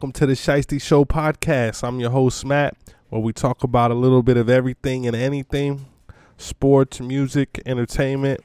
welcome 0.00 0.12
to 0.12 0.24
the 0.24 0.32
Shiesty 0.32 0.80
Show 0.80 1.04
podcast. 1.04 1.86
I'm 1.86 2.00
your 2.00 2.08
host, 2.08 2.42
Matt, 2.46 2.74
where 3.10 3.20
we 3.20 3.34
talk 3.34 3.62
about 3.62 3.90
a 3.90 3.94
little 3.94 4.22
bit 4.22 4.38
of 4.38 4.48
everything 4.48 5.06
and 5.06 5.14
anything 5.14 5.84
sports, 6.38 7.00
music, 7.00 7.60
entertainment. 7.66 8.40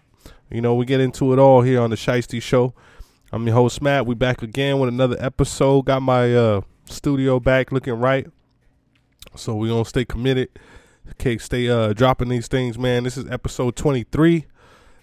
You 0.51 0.59
know, 0.59 0.75
we 0.75 0.85
get 0.85 0.99
into 0.99 1.31
it 1.31 1.39
all 1.39 1.61
here 1.61 1.79
on 1.79 1.91
the 1.91 1.95
Shiesty 1.95 2.41
Show. 2.41 2.73
I'm 3.31 3.47
your 3.47 3.55
host, 3.55 3.81
Matt. 3.81 4.05
We 4.05 4.15
back 4.15 4.41
again 4.41 4.79
with 4.79 4.89
another 4.89 5.15
episode. 5.17 5.85
Got 5.85 6.01
my 6.01 6.35
uh, 6.35 6.59
studio 6.89 7.39
back 7.39 7.71
looking 7.71 7.93
right. 7.93 8.27
So 9.37 9.55
we 9.55 9.69
going 9.69 9.85
to 9.85 9.89
stay 9.89 10.03
committed. 10.03 10.49
Okay, 11.11 11.37
stay 11.37 11.69
uh, 11.69 11.93
dropping 11.93 12.27
these 12.27 12.49
things, 12.49 12.77
man. 12.77 13.05
This 13.05 13.15
is 13.15 13.31
episode 13.31 13.77
23. 13.77 14.45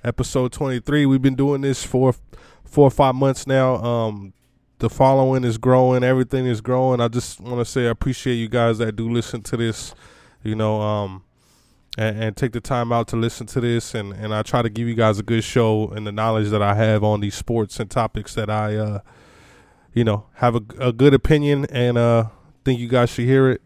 Episode 0.04 0.52
23. 0.52 1.06
We've 1.06 1.22
been 1.22 1.34
doing 1.34 1.62
this 1.62 1.82
for 1.82 2.14
four 2.62 2.88
or 2.88 2.90
five 2.90 3.14
months 3.14 3.46
now. 3.46 3.76
Um, 3.76 4.34
the 4.82 4.90
following 4.90 5.44
is 5.44 5.58
growing, 5.58 6.02
everything 6.02 6.44
is 6.44 6.60
growing. 6.60 7.00
I 7.00 7.06
just 7.06 7.40
want 7.40 7.60
to 7.60 7.64
say 7.64 7.86
I 7.86 7.90
appreciate 7.90 8.34
you 8.34 8.48
guys 8.48 8.78
that 8.78 8.96
do 8.96 9.08
listen 9.08 9.40
to 9.42 9.56
this, 9.56 9.94
you 10.42 10.56
know, 10.56 10.80
um, 10.80 11.22
and, 11.96 12.20
and, 12.20 12.36
take 12.36 12.50
the 12.50 12.60
time 12.60 12.90
out 12.90 13.06
to 13.08 13.16
listen 13.16 13.46
to 13.46 13.60
this. 13.60 13.94
And, 13.94 14.12
and 14.12 14.34
I 14.34 14.42
try 14.42 14.60
to 14.60 14.68
give 14.68 14.88
you 14.88 14.94
guys 14.94 15.20
a 15.20 15.22
good 15.22 15.44
show 15.44 15.86
and 15.90 16.04
the 16.04 16.10
knowledge 16.10 16.50
that 16.50 16.62
I 16.62 16.74
have 16.74 17.04
on 17.04 17.20
these 17.20 17.36
sports 17.36 17.78
and 17.78 17.88
topics 17.88 18.34
that 18.34 18.50
I, 18.50 18.74
uh, 18.74 18.98
you 19.94 20.02
know, 20.02 20.26
have 20.34 20.56
a, 20.56 20.62
a 20.80 20.92
good 20.92 21.14
opinion 21.14 21.64
and 21.66 21.96
uh, 21.96 22.24
think 22.64 22.80
you 22.80 22.88
guys 22.88 23.08
should 23.08 23.26
hear 23.26 23.50
it. 23.50 23.62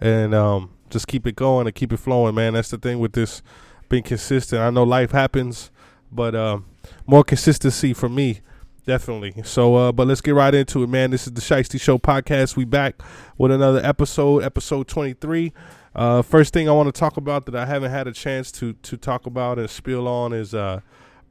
And 0.00 0.34
um, 0.34 0.70
just 0.90 1.06
keep 1.06 1.28
it 1.28 1.36
going 1.36 1.68
and 1.68 1.76
keep 1.76 1.92
it 1.92 1.98
flowing, 1.98 2.34
man. 2.34 2.54
That's 2.54 2.70
the 2.70 2.78
thing 2.78 2.98
with 2.98 3.12
this 3.12 3.40
being 3.88 4.02
consistent. 4.02 4.60
I 4.60 4.70
know 4.70 4.82
life 4.82 5.12
happens, 5.12 5.70
but 6.10 6.34
uh, 6.34 6.58
more 7.06 7.22
consistency 7.22 7.94
for 7.94 8.08
me 8.08 8.40
Definitely. 8.86 9.42
So, 9.42 9.74
uh, 9.74 9.92
but 9.92 10.06
let's 10.06 10.20
get 10.20 10.34
right 10.34 10.54
into 10.54 10.84
it, 10.84 10.88
man. 10.88 11.10
This 11.10 11.26
is 11.26 11.32
the 11.32 11.40
Shiesty 11.40 11.80
Show 11.80 11.98
podcast. 11.98 12.54
We 12.54 12.64
back 12.64 13.02
with 13.36 13.50
another 13.50 13.80
episode, 13.84 14.44
episode 14.44 14.86
23. 14.86 15.52
Uh, 15.96 16.22
first 16.22 16.54
thing 16.54 16.68
I 16.68 16.72
want 16.72 16.86
to 16.94 16.98
talk 16.98 17.16
about 17.16 17.46
that 17.46 17.56
I 17.56 17.66
haven't 17.66 17.90
had 17.90 18.06
a 18.06 18.12
chance 18.12 18.52
to 18.52 18.74
to 18.74 18.96
talk 18.96 19.26
about 19.26 19.58
and 19.58 19.68
spill 19.68 20.06
on 20.06 20.32
is 20.32 20.54
uh, 20.54 20.82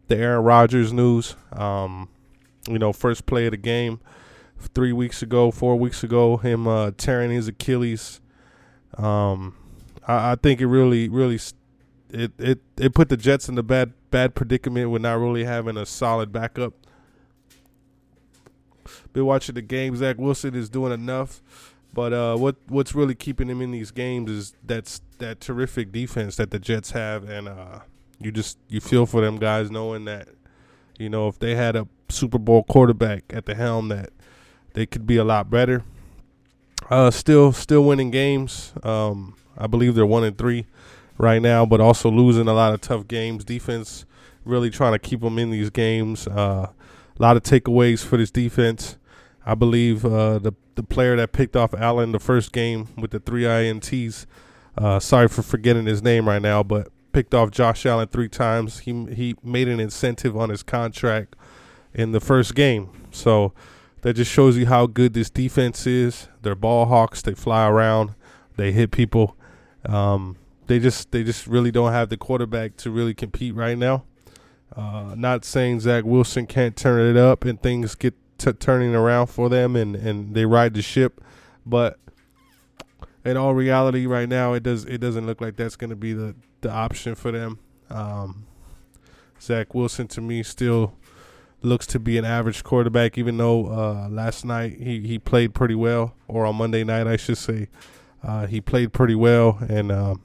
the 0.09 0.17
Aaron 0.17 0.43
Rodgers 0.43 0.91
news. 0.91 1.37
Um, 1.53 2.09
you 2.67 2.77
know, 2.77 2.91
first 2.91 3.25
play 3.25 3.45
of 3.45 3.51
the 3.51 3.57
game 3.57 4.01
three 4.73 4.91
weeks 4.91 5.21
ago, 5.21 5.49
four 5.49 5.77
weeks 5.77 6.03
ago, 6.03 6.35
him 6.35 6.67
uh, 6.67 6.91
tearing 6.97 7.31
his 7.31 7.47
Achilles. 7.47 8.19
Um, 8.97 9.55
I, 10.05 10.33
I 10.33 10.35
think 10.35 10.59
it 10.59 10.67
really, 10.67 11.07
really, 11.07 11.39
it, 12.09 12.33
it 12.37 12.59
it 12.75 12.93
put 12.93 13.07
the 13.07 13.15
Jets 13.15 13.47
in 13.47 13.55
the 13.55 13.63
bad 13.63 13.93
bad 14.11 14.35
predicament 14.35 14.89
with 14.89 15.03
not 15.03 15.19
really 15.19 15.45
having 15.45 15.77
a 15.77 15.85
solid 15.85 16.33
backup 16.33 16.73
been 19.15 19.25
watching 19.25 19.55
the 19.55 19.61
game. 19.61 19.95
Zach 19.95 20.17
Wilson 20.19 20.53
is 20.53 20.69
doing 20.69 20.91
enough, 20.91 21.41
but 21.93 22.13
uh, 22.13 22.35
what 22.35 22.57
what's 22.67 22.93
really 22.93 23.15
keeping 23.15 23.49
him 23.49 23.61
in 23.61 23.71
these 23.71 23.89
games 23.89 24.29
is 24.29 24.53
that's 24.63 25.01
that 25.17 25.39
terrific 25.39 25.91
defense 25.91 26.35
that 26.35 26.51
the 26.51 26.59
Jets 26.59 26.91
have, 26.91 27.27
and 27.27 27.47
uh, 27.47 27.79
you 28.19 28.31
just 28.31 28.59
you 28.67 28.81
feel 28.81 29.05
for 29.05 29.21
them 29.21 29.37
guys 29.37 29.71
knowing 29.71 30.05
that 30.05 30.27
you 30.99 31.09
know 31.09 31.29
if 31.29 31.39
they 31.39 31.55
had 31.55 31.77
a 31.77 31.87
Super 32.09 32.37
Bowl 32.37 32.63
quarterback 32.63 33.23
at 33.29 33.45
the 33.45 33.55
helm 33.55 33.87
that 33.87 34.09
they 34.73 34.85
could 34.85 35.07
be 35.07 35.15
a 35.15 35.23
lot 35.23 35.49
better. 35.49 35.83
Uh, 36.89 37.09
still 37.09 37.53
still 37.53 37.85
winning 37.85 38.11
games. 38.11 38.73
Um, 38.83 39.35
I 39.57 39.67
believe 39.67 39.95
they're 39.95 40.05
one 40.05 40.25
and 40.25 40.37
three 40.37 40.65
right 41.17 41.41
now, 41.41 41.65
but 41.65 41.79
also 41.79 42.11
losing 42.11 42.49
a 42.49 42.53
lot 42.53 42.73
of 42.73 42.81
tough 42.81 43.07
games. 43.07 43.45
Defense 43.45 44.05
really 44.43 44.69
trying 44.69 44.91
to 44.91 44.99
keep 44.99 45.21
them 45.21 45.39
in 45.39 45.51
these 45.51 45.69
games. 45.69 46.27
Uh, 46.27 46.67
a 47.17 47.21
lot 47.21 47.37
of 47.37 47.43
takeaways 47.43 48.05
for 48.05 48.17
this 48.17 48.29
defense. 48.29 48.97
I 49.45 49.55
believe 49.55 50.03
uh, 50.03 50.39
the 50.39 50.53
the 50.75 50.83
player 50.83 51.15
that 51.15 51.31
picked 51.31 51.55
off 51.55 51.73
Allen 51.73 52.11
the 52.11 52.19
first 52.19 52.51
game 52.51 52.89
with 52.97 53.11
the 53.11 53.19
three 53.19 53.43
ints. 53.43 54.25
Uh, 54.77 54.99
sorry 54.99 55.27
for 55.27 55.41
forgetting 55.41 55.85
his 55.85 56.01
name 56.03 56.27
right 56.27 56.41
now, 56.41 56.63
but 56.63 56.89
picked 57.13 57.33
off 57.33 57.51
Josh 57.51 57.85
Allen 57.85 58.07
three 58.07 58.27
times. 58.27 58.79
He 58.79 59.05
he 59.13 59.35
made 59.43 59.67
an 59.67 59.79
incentive 59.79 60.35
on 60.35 60.49
his 60.49 60.63
contract 60.63 61.35
in 61.93 62.11
the 62.11 62.19
first 62.19 62.55
game, 62.55 62.89
so 63.11 63.53
that 64.01 64.15
just 64.15 64.31
shows 64.31 64.57
you 64.57 64.65
how 64.65 64.85
good 64.85 65.13
this 65.13 65.29
defense 65.29 65.87
is. 65.87 66.27
They're 66.41 66.55
ball 66.55 66.85
hawks. 66.87 67.21
They 67.21 67.33
fly 67.33 67.67
around. 67.67 68.15
They 68.57 68.71
hit 68.71 68.91
people. 68.91 69.37
Um, 69.85 70.37
they 70.67 70.79
just 70.79 71.11
they 71.11 71.23
just 71.23 71.47
really 71.47 71.71
don't 71.71 71.91
have 71.91 72.09
the 72.09 72.17
quarterback 72.17 72.77
to 72.77 72.91
really 72.91 73.13
compete 73.13 73.55
right 73.55 73.77
now. 73.77 74.03
Uh, 74.75 75.13
not 75.15 75.45
saying 75.45 75.79
Zach 75.79 76.03
Wilson 76.03 76.47
can't 76.47 76.75
turn 76.75 77.15
it 77.15 77.17
up 77.17 77.45
and 77.45 77.61
things 77.61 77.95
get 77.95 78.13
t- 78.45 78.53
turning 78.53 78.95
around 78.95 79.27
for 79.27 79.49
them 79.49 79.75
and, 79.75 79.95
and 79.95 80.33
they 80.35 80.45
ride 80.45 80.73
the 80.73 80.81
ship, 80.81 81.21
but 81.65 81.99
in 83.23 83.37
all 83.37 83.53
reality, 83.55 84.05
right 84.05 84.29
now 84.29 84.53
it 84.53 84.63
does 84.63 84.85
it 84.85 84.99
doesn't 84.99 85.25
look 85.25 85.41
like 85.41 85.55
that's 85.55 85.75
going 85.75 85.89
to 85.89 85.95
be 85.95 86.13
the 86.13 86.35
the 86.61 86.71
option 86.71 87.15
for 87.15 87.31
them. 87.31 87.59
Um, 87.89 88.45
Zach 89.41 89.73
Wilson 89.73 90.07
to 90.09 90.21
me 90.21 90.43
still 90.43 90.93
looks 91.61 91.87
to 91.87 91.99
be 91.99 92.17
an 92.17 92.25
average 92.25 92.63
quarterback, 92.63 93.17
even 93.17 93.37
though 93.37 93.67
uh, 93.67 94.07
last 94.09 94.45
night 94.45 94.77
he, 94.79 95.01
he 95.01 95.19
played 95.19 95.53
pretty 95.53 95.75
well, 95.75 96.13
or 96.27 96.45
on 96.45 96.55
Monday 96.55 96.83
night 96.83 97.07
I 97.07 97.15
should 97.15 97.37
say, 97.37 97.69
uh, 98.23 98.45
he 98.45 98.61
played 98.61 98.93
pretty 98.93 99.15
well 99.15 99.57
and 99.67 99.91
uh, 99.91 100.15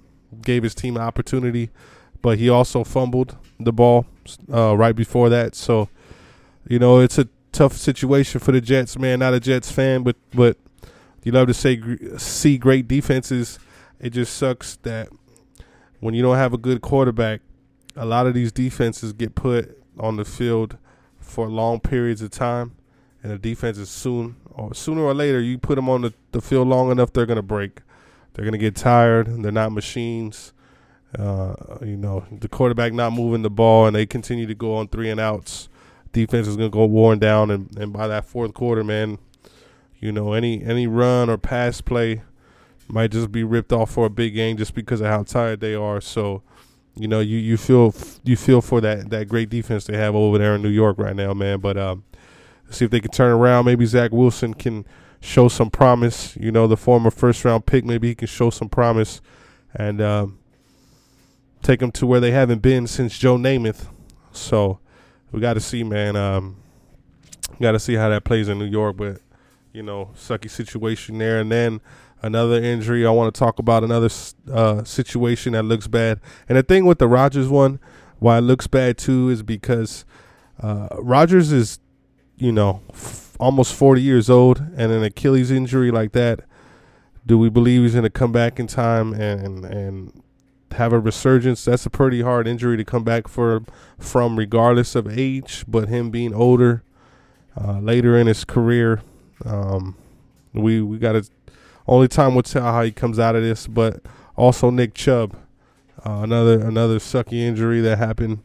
gave 0.42 0.62
his 0.62 0.74
team 0.74 0.96
an 0.96 1.02
opportunity 1.02 1.70
but 2.22 2.38
he 2.38 2.48
also 2.48 2.84
fumbled 2.84 3.36
the 3.58 3.72
ball 3.72 4.06
uh, 4.52 4.76
right 4.76 4.94
before 4.94 5.28
that. 5.28 5.54
So, 5.54 5.88
you 6.68 6.78
know, 6.78 7.00
it's 7.00 7.18
a 7.18 7.28
tough 7.52 7.76
situation 7.76 8.40
for 8.40 8.52
the 8.52 8.60
Jets, 8.60 8.98
man. 8.98 9.20
Not 9.20 9.34
a 9.34 9.40
Jets 9.40 9.70
fan, 9.70 10.02
but 10.02 10.16
but 10.32 10.56
you 11.22 11.32
love 11.32 11.48
to 11.48 11.54
say 11.54 11.80
see 12.16 12.58
great 12.58 12.88
defenses. 12.88 13.58
It 13.98 14.10
just 14.10 14.36
sucks 14.36 14.76
that 14.82 15.08
when 16.00 16.14
you 16.14 16.22
don't 16.22 16.36
have 16.36 16.54
a 16.54 16.58
good 16.58 16.80
quarterback, 16.80 17.42
a 17.96 18.06
lot 18.06 18.26
of 18.26 18.34
these 18.34 18.52
defenses 18.52 19.12
get 19.12 19.34
put 19.34 19.78
on 19.98 20.16
the 20.16 20.24
field 20.24 20.78
for 21.18 21.48
long 21.48 21.80
periods 21.80 22.22
of 22.22 22.30
time, 22.30 22.76
and 23.22 23.32
the 23.32 23.38
defense 23.38 23.78
is 23.78 23.90
soon 23.90 24.36
or 24.50 24.74
sooner 24.74 25.02
or 25.02 25.14
later 25.14 25.40
you 25.40 25.58
put 25.58 25.76
them 25.76 25.88
on 25.88 26.02
the, 26.02 26.14
the 26.32 26.40
field 26.40 26.68
long 26.68 26.90
enough, 26.90 27.12
they're 27.12 27.26
gonna 27.26 27.42
break. 27.42 27.80
They're 28.32 28.44
gonna 28.44 28.58
get 28.58 28.76
tired. 28.76 29.42
They're 29.42 29.52
not 29.52 29.72
machines. 29.72 30.52
Uh, 31.18 31.54
you 31.80 31.96
know, 31.96 32.24
the 32.30 32.48
quarterback 32.48 32.92
not 32.92 33.12
moving 33.12 33.42
the 33.42 33.50
ball 33.50 33.86
and 33.86 33.96
they 33.96 34.06
continue 34.06 34.46
to 34.46 34.54
go 34.54 34.76
on 34.76 34.88
three 34.88 35.10
and 35.10 35.18
outs. 35.18 35.68
Defense 36.12 36.48
is 36.48 36.56
going 36.56 36.70
to 36.70 36.74
go 36.74 36.84
worn 36.86 37.18
down, 37.18 37.50
and, 37.50 37.76
and 37.78 37.92
by 37.92 38.08
that 38.08 38.24
fourth 38.24 38.52
quarter, 38.52 38.82
man, 38.82 39.18
you 40.00 40.10
know, 40.10 40.32
any 40.32 40.64
any 40.64 40.86
run 40.86 41.30
or 41.30 41.38
pass 41.38 41.80
play 41.80 42.22
might 42.88 43.10
just 43.10 43.30
be 43.30 43.44
ripped 43.44 43.72
off 43.72 43.92
for 43.92 44.06
a 44.06 44.10
big 44.10 44.34
game 44.34 44.56
just 44.56 44.74
because 44.74 45.00
of 45.00 45.06
how 45.06 45.22
tired 45.22 45.60
they 45.60 45.74
are. 45.74 46.00
So, 46.00 46.42
you 46.96 47.06
know, 47.06 47.20
you, 47.20 47.38
you 47.38 47.56
feel 47.56 47.94
you 48.24 48.36
feel 48.36 48.60
for 48.60 48.80
that 48.80 49.10
that 49.10 49.28
great 49.28 49.50
defense 49.50 49.84
they 49.84 49.96
have 49.96 50.14
over 50.14 50.38
there 50.38 50.54
in 50.56 50.62
New 50.62 50.68
York 50.70 50.98
right 50.98 51.14
now, 51.14 51.32
man. 51.34 51.60
But 51.60 51.76
um, 51.76 52.04
see 52.70 52.84
if 52.84 52.90
they 52.90 53.00
can 53.00 53.10
turn 53.10 53.32
around. 53.32 53.66
Maybe 53.66 53.86
Zach 53.86 54.10
Wilson 54.10 54.54
can 54.54 54.86
show 55.20 55.48
some 55.48 55.70
promise. 55.70 56.36
You 56.36 56.50
know, 56.50 56.66
the 56.66 56.76
former 56.76 57.10
first 57.10 57.44
round 57.44 57.66
pick, 57.66 57.84
maybe 57.84 58.08
he 58.08 58.14
can 58.14 58.28
show 58.28 58.50
some 58.50 58.68
promise, 58.68 59.20
and 59.74 60.00
um, 60.00 60.38
take 61.62 61.80
them 61.80 61.92
to 61.92 62.06
where 62.06 62.20
they 62.20 62.32
haven't 62.32 62.62
been 62.62 62.86
since 62.86 63.18
Joe 63.18 63.36
Namath. 63.36 63.88
So 64.32 64.80
we 65.32 65.40
got 65.40 65.54
to 65.54 65.60
see, 65.60 65.84
man. 65.84 66.16
Um, 66.16 66.56
got 67.60 67.72
to 67.72 67.78
see 67.78 67.94
how 67.94 68.08
that 68.08 68.24
plays 68.24 68.48
in 68.48 68.58
New 68.58 68.64
York, 68.64 68.96
but 68.96 69.20
you 69.72 69.82
know, 69.82 70.10
sucky 70.16 70.50
situation 70.50 71.18
there. 71.18 71.40
And 71.40 71.50
then 71.50 71.80
another 72.22 72.62
injury. 72.62 73.06
I 73.06 73.10
want 73.10 73.34
to 73.34 73.38
talk 73.38 73.58
about 73.58 73.84
another 73.84 74.08
uh, 74.52 74.84
situation 74.84 75.52
that 75.52 75.64
looks 75.64 75.86
bad. 75.86 76.20
And 76.48 76.58
the 76.58 76.62
thing 76.62 76.86
with 76.86 76.98
the 76.98 77.08
Rodgers 77.08 77.48
one, 77.48 77.80
why 78.18 78.38
it 78.38 78.42
looks 78.42 78.66
bad 78.66 78.98
too, 78.98 79.28
is 79.28 79.42
because 79.42 80.04
uh, 80.62 80.88
Rodgers 80.98 81.52
is, 81.52 81.78
you 82.36 82.52
know, 82.52 82.82
f- 82.90 83.36
almost 83.40 83.74
40 83.74 84.02
years 84.02 84.28
old, 84.28 84.58
and 84.76 84.92
an 84.92 85.02
Achilles 85.02 85.50
injury 85.50 85.90
like 85.90 86.12
that. 86.12 86.40
Do 87.26 87.38
we 87.38 87.48
believe 87.48 87.82
he's 87.82 87.92
going 87.92 88.02
to 88.04 88.10
come 88.10 88.32
back 88.32 88.58
in 88.58 88.66
time 88.66 89.12
and 89.12 89.64
and 89.64 90.22
have 90.72 90.92
a 90.92 90.98
resurgence. 90.98 91.64
That's 91.64 91.86
a 91.86 91.90
pretty 91.90 92.22
hard 92.22 92.46
injury 92.46 92.76
to 92.76 92.84
come 92.84 93.04
back 93.04 93.28
for 93.28 93.62
from, 93.98 94.36
regardless 94.36 94.94
of 94.94 95.06
age. 95.06 95.64
But 95.66 95.88
him 95.88 96.10
being 96.10 96.34
older, 96.34 96.82
uh, 97.60 97.78
later 97.80 98.16
in 98.16 98.26
his 98.26 98.44
career, 98.44 99.02
um, 99.44 99.96
we 100.52 100.80
we 100.80 100.98
got 100.98 101.12
to. 101.12 101.24
Only 101.86 102.08
time 102.08 102.34
will 102.34 102.42
tell 102.42 102.62
how 102.62 102.82
he 102.82 102.92
comes 102.92 103.18
out 103.18 103.34
of 103.34 103.42
this. 103.42 103.66
But 103.66 104.02
also 104.36 104.70
Nick 104.70 104.94
Chubb, 104.94 105.34
uh, 106.04 106.20
another 106.22 106.60
another 106.60 106.98
sucky 106.98 107.40
injury 107.40 107.80
that 107.80 107.98
happened 107.98 108.42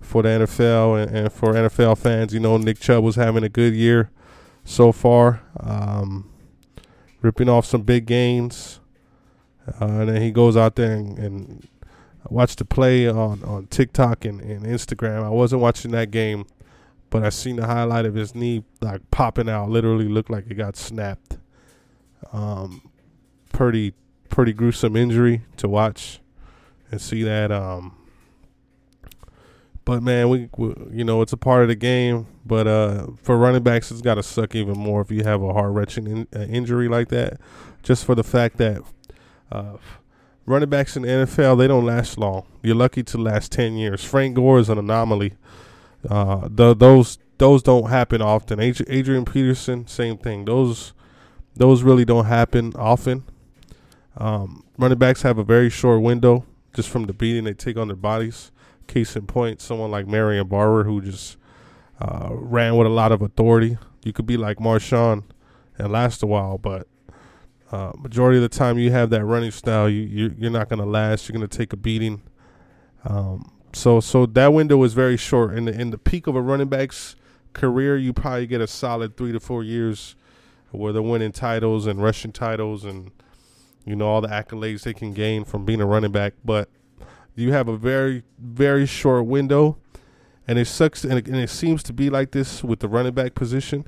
for 0.00 0.22
the 0.22 0.28
NFL 0.28 1.02
and, 1.02 1.16
and, 1.16 1.32
for 1.32 1.52
NFL 1.52 1.98
fans. 1.98 2.32
You 2.32 2.40
know, 2.40 2.56
Nick 2.56 2.78
Chubb 2.78 3.04
was 3.04 3.16
having 3.16 3.44
a 3.44 3.48
good 3.48 3.74
year 3.74 4.10
so 4.64 4.92
far, 4.92 5.42
um, 5.60 6.30
ripping 7.22 7.48
off 7.48 7.66
some 7.66 7.82
big 7.82 8.06
gains. 8.06 8.80
Uh, 9.80 9.86
and 9.86 10.08
then 10.08 10.22
he 10.22 10.30
goes 10.30 10.56
out 10.56 10.76
there 10.76 10.92
and, 10.92 11.18
and 11.18 11.68
watched 12.30 12.58
the 12.58 12.64
play 12.64 13.08
on, 13.08 13.42
on 13.44 13.66
TikTok 13.66 14.24
and, 14.24 14.40
and 14.40 14.64
Instagram. 14.64 15.24
I 15.24 15.30
wasn't 15.30 15.62
watching 15.62 15.90
that 15.92 16.10
game, 16.10 16.46
but 17.10 17.24
I 17.24 17.30
seen 17.30 17.56
the 17.56 17.66
highlight 17.66 18.04
of 18.04 18.14
his 18.14 18.34
knee 18.34 18.64
like 18.80 19.10
popping 19.10 19.48
out. 19.48 19.70
Literally 19.70 20.08
looked 20.08 20.30
like 20.30 20.46
it 20.48 20.54
got 20.54 20.76
snapped. 20.76 21.38
Um, 22.32 22.90
pretty 23.52 23.94
pretty 24.28 24.52
gruesome 24.52 24.96
injury 24.96 25.42
to 25.56 25.68
watch 25.68 26.20
and 26.90 27.00
see 27.00 27.22
that. 27.22 27.50
Um, 27.50 27.96
but 29.84 30.02
man, 30.02 30.28
we, 30.28 30.48
we, 30.56 30.74
you 30.90 31.04
know 31.04 31.22
it's 31.22 31.32
a 31.32 31.36
part 31.36 31.62
of 31.62 31.68
the 31.68 31.76
game. 31.76 32.26
But 32.44 32.66
uh, 32.66 33.06
for 33.22 33.36
running 33.36 33.62
backs, 33.62 33.90
it's 33.90 34.02
got 34.02 34.16
to 34.16 34.22
suck 34.22 34.54
even 34.54 34.78
more 34.78 35.00
if 35.00 35.10
you 35.10 35.24
have 35.24 35.42
a 35.42 35.52
heart 35.52 35.72
wrenching 35.72 36.06
in, 36.06 36.28
uh, 36.34 36.40
injury 36.42 36.88
like 36.88 37.08
that. 37.08 37.40
Just 37.82 38.04
for 38.04 38.14
the 38.14 38.24
fact 38.24 38.56
that 38.58 38.82
uh, 39.50 39.76
running 40.44 40.68
backs 40.68 40.96
in 40.96 41.02
the 41.02 41.08
NFL 41.08 41.58
they 41.58 41.68
don't 41.68 41.86
last 41.86 42.18
long. 42.18 42.46
You're 42.62 42.76
lucky 42.76 43.02
to 43.04 43.18
last 43.18 43.52
ten 43.52 43.76
years. 43.76 44.04
Frank 44.04 44.36
Gore 44.36 44.58
is 44.58 44.68
an 44.68 44.78
anomaly. 44.78 45.34
Uh, 46.08 46.48
the, 46.50 46.74
those 46.74 47.18
those 47.38 47.62
don't 47.62 47.90
happen 47.90 48.22
often. 48.22 48.60
Adrian 48.60 49.24
Peterson, 49.24 49.86
same 49.86 50.16
thing. 50.16 50.44
Those 50.44 50.92
those 51.54 51.82
really 51.82 52.04
don't 52.04 52.26
happen 52.26 52.72
often. 52.76 53.24
Um, 54.16 54.64
running 54.78 54.98
backs 54.98 55.22
have 55.22 55.38
a 55.38 55.44
very 55.44 55.70
short 55.70 56.02
window 56.02 56.44
just 56.74 56.88
from 56.88 57.04
the 57.04 57.12
beating 57.12 57.44
they 57.44 57.54
take 57.54 57.76
on 57.76 57.88
their 57.88 57.96
bodies. 57.96 58.52
Case 58.86 59.16
in 59.16 59.26
point, 59.26 59.60
someone 59.60 59.90
like 59.90 60.06
Marion 60.06 60.46
Barber 60.46 60.84
who 60.84 61.00
just 61.00 61.36
uh, 62.00 62.28
ran 62.32 62.76
with 62.76 62.86
a 62.86 62.90
lot 62.90 63.12
of 63.12 63.22
authority. 63.22 63.78
You 64.04 64.12
could 64.12 64.26
be 64.26 64.36
like 64.36 64.58
Marshawn 64.58 65.24
and 65.78 65.92
last 65.92 66.22
a 66.22 66.26
while, 66.26 66.58
but 66.58 66.86
uh, 67.72 67.92
majority 67.96 68.38
of 68.38 68.42
the 68.42 68.48
time 68.48 68.78
you 68.78 68.90
have 68.92 69.10
that 69.10 69.24
running 69.24 69.50
style, 69.50 69.88
you 69.88 70.02
you're, 70.02 70.32
you're 70.38 70.50
not 70.50 70.68
going 70.68 70.78
to 70.78 70.86
last. 70.86 71.28
You're 71.28 71.36
going 71.36 71.48
to 71.48 71.56
take 71.56 71.72
a 71.72 71.76
beating. 71.76 72.22
Um, 73.04 73.52
so 73.72 74.00
so 74.00 74.26
that 74.26 74.52
window 74.52 74.82
is 74.84 74.94
very 74.94 75.16
short. 75.16 75.54
In 75.54 75.64
the 75.64 75.78
in 75.78 75.90
the 75.90 75.98
peak 75.98 76.26
of 76.26 76.36
a 76.36 76.40
running 76.40 76.68
back's 76.68 77.16
career, 77.52 77.96
you 77.96 78.12
probably 78.12 78.46
get 78.46 78.60
a 78.60 78.66
solid 78.66 79.16
three 79.16 79.32
to 79.32 79.40
four 79.40 79.64
years 79.64 80.14
where 80.70 80.92
they're 80.92 81.02
winning 81.02 81.32
titles 81.32 81.86
and 81.86 82.02
rushing 82.02 82.32
titles 82.32 82.84
and 82.84 83.10
you 83.84 83.96
know 83.96 84.06
all 84.06 84.20
the 84.20 84.28
accolades 84.28 84.82
they 84.82 84.92
can 84.92 85.12
gain 85.12 85.44
from 85.44 85.64
being 85.64 85.80
a 85.80 85.86
running 85.86 86.12
back. 86.12 86.34
But 86.44 86.68
you 87.34 87.52
have 87.52 87.68
a 87.68 87.76
very 87.76 88.22
very 88.38 88.86
short 88.86 89.26
window, 89.26 89.78
and 90.46 90.58
it 90.58 90.66
sucks. 90.66 91.02
And 91.02 91.14
it, 91.14 91.26
and 91.26 91.36
it 91.36 91.50
seems 91.50 91.82
to 91.84 91.92
be 91.92 92.10
like 92.10 92.30
this 92.30 92.62
with 92.62 92.78
the 92.80 92.88
running 92.88 93.14
back 93.14 93.34
position. 93.34 93.86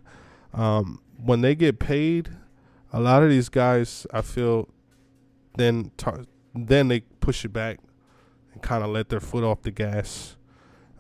Um, 0.53 1.01
when 1.17 1.41
they 1.41 1.55
get 1.55 1.79
paid, 1.79 2.31
a 2.93 3.01
lot 3.01 3.23
of 3.23 3.31
these 3.31 3.49
guys, 3.49 4.07
I 4.13 4.23
feel, 4.23 4.69
then 5.57 5.91
tar- 5.97 6.25
then 6.55 6.89
they 6.89 7.01
push 7.01 7.45
it 7.45 7.53
back 7.53 7.79
and 8.53 8.63
kind 8.63 8.83
of 8.83 8.91
let 8.91 9.09
their 9.09 9.21
foot 9.21 9.45
off 9.45 9.63
the 9.63 9.71
gas. 9.71 10.37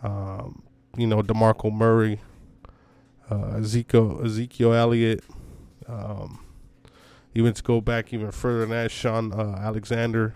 Um, 0.02 0.62
you 0.96 1.06
know, 1.06 1.23
Demarco 1.23 1.73
Murray, 1.73 2.20
uh, 3.31 3.56
Ezekiel 3.58 4.20
Ezekiel 4.25 4.75
Elliott. 4.75 5.25
Um, 5.87 6.44
even 7.35 7.52
to 7.52 7.62
go 7.62 7.81
back 7.81 8.12
even 8.12 8.31
further 8.31 8.61
than 8.61 8.70
that, 8.70 8.91
Sean 8.91 9.32
uh, 9.32 9.58
Alexander. 9.61 10.34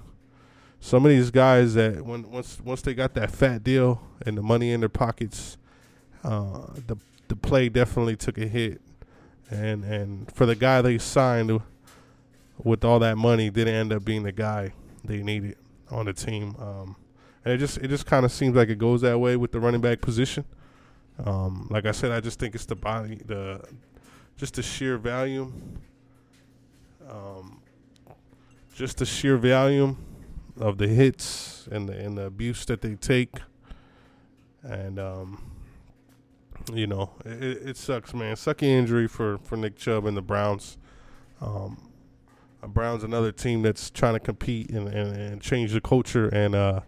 Some 0.80 1.04
of 1.04 1.10
these 1.10 1.30
guys 1.30 1.74
that 1.74 2.04
when 2.04 2.30
once 2.30 2.60
once 2.64 2.82
they 2.82 2.94
got 2.94 3.14
that 3.14 3.30
fat 3.30 3.62
deal 3.62 4.02
and 4.26 4.36
the 4.36 4.42
money 4.42 4.72
in 4.72 4.80
their 4.80 4.88
pockets, 4.88 5.56
uh, 6.24 6.66
the 6.86 6.96
the 7.28 7.36
play 7.36 7.68
definitely 7.68 8.16
took 8.16 8.36
a 8.38 8.46
hit, 8.46 8.80
and 9.52 9.84
and 9.84 10.32
for 10.32 10.46
the 10.46 10.54
guy 10.54 10.82
they 10.82 10.98
signed 10.98 11.60
with 12.62 12.84
all 12.84 12.98
that 13.00 13.16
money 13.16 13.50
didn't 13.50 13.74
end 13.74 13.92
up 13.92 14.04
being 14.04 14.22
the 14.22 14.32
guy 14.32 14.72
they 15.04 15.22
needed 15.22 15.56
on 15.90 16.06
the 16.06 16.12
team. 16.12 16.56
Um, 16.58 16.96
and 17.44 17.54
it 17.54 17.58
just 17.58 17.78
it 17.78 17.88
just 17.88 18.06
kind 18.06 18.24
of 18.24 18.32
seems 18.32 18.56
like 18.56 18.68
it 18.68 18.78
goes 18.78 19.00
that 19.02 19.18
way 19.18 19.36
with 19.36 19.52
the 19.52 19.60
running 19.60 19.80
back 19.80 20.00
position. 20.00 20.44
Um, 21.24 21.68
like 21.70 21.86
I 21.86 21.92
said, 21.92 22.10
I 22.10 22.20
just 22.20 22.38
think 22.38 22.54
it's 22.54 22.66
the 22.66 22.76
body, 22.76 23.20
the 23.26 23.62
just 24.36 24.54
the 24.54 24.62
sheer 24.62 24.96
volume, 24.96 25.80
um, 27.08 27.60
just 28.74 28.98
the 28.98 29.06
sheer 29.06 29.36
volume 29.36 29.98
of 30.58 30.78
the 30.78 30.88
hits 30.88 31.68
and 31.70 31.88
the 31.88 31.92
and 31.92 32.16
the 32.16 32.26
abuse 32.26 32.64
that 32.66 32.80
they 32.80 32.94
take, 32.94 33.34
and 34.62 34.98
um, 34.98 35.51
you 36.72 36.86
know 36.86 37.10
it, 37.24 37.68
it 37.68 37.76
sucks, 37.76 38.14
man. 38.14 38.36
Sucky 38.36 38.64
injury 38.64 39.08
for 39.08 39.38
for 39.38 39.56
Nick 39.56 39.76
Chubb 39.76 40.06
and 40.06 40.16
the 40.16 40.22
Browns. 40.22 40.78
Um, 41.40 41.90
Browns 42.68 43.02
another 43.02 43.32
team 43.32 43.62
that's 43.62 43.90
trying 43.90 44.14
to 44.14 44.20
compete 44.20 44.70
and, 44.70 44.86
and, 44.88 45.16
and 45.16 45.42
change 45.42 45.72
the 45.72 45.80
culture 45.80 46.28
and 46.28 46.54
uh, 46.54 46.80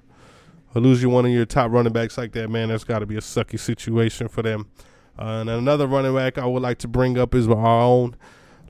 lose 0.74 1.02
you 1.02 1.10
one 1.10 1.26
of 1.26 1.32
your 1.32 1.44
top 1.44 1.72
running 1.72 1.92
backs 1.92 2.16
like 2.16 2.32
that, 2.32 2.48
man. 2.48 2.68
That's 2.68 2.84
got 2.84 3.00
to 3.00 3.06
be 3.06 3.16
a 3.16 3.20
sucky 3.20 3.58
situation 3.58 4.28
for 4.28 4.42
them. 4.42 4.70
Uh, 5.18 5.40
and 5.40 5.50
another 5.50 5.86
running 5.86 6.14
back 6.14 6.38
I 6.38 6.46
would 6.46 6.62
like 6.62 6.78
to 6.78 6.88
bring 6.88 7.18
up 7.18 7.34
is 7.34 7.48
our 7.48 7.56
own 7.56 8.16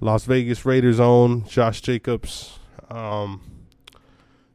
Las 0.00 0.24
Vegas 0.24 0.64
Raiders' 0.64 1.00
own 1.00 1.46
Josh 1.46 1.80
Jacobs. 1.80 2.58
Um, 2.90 3.42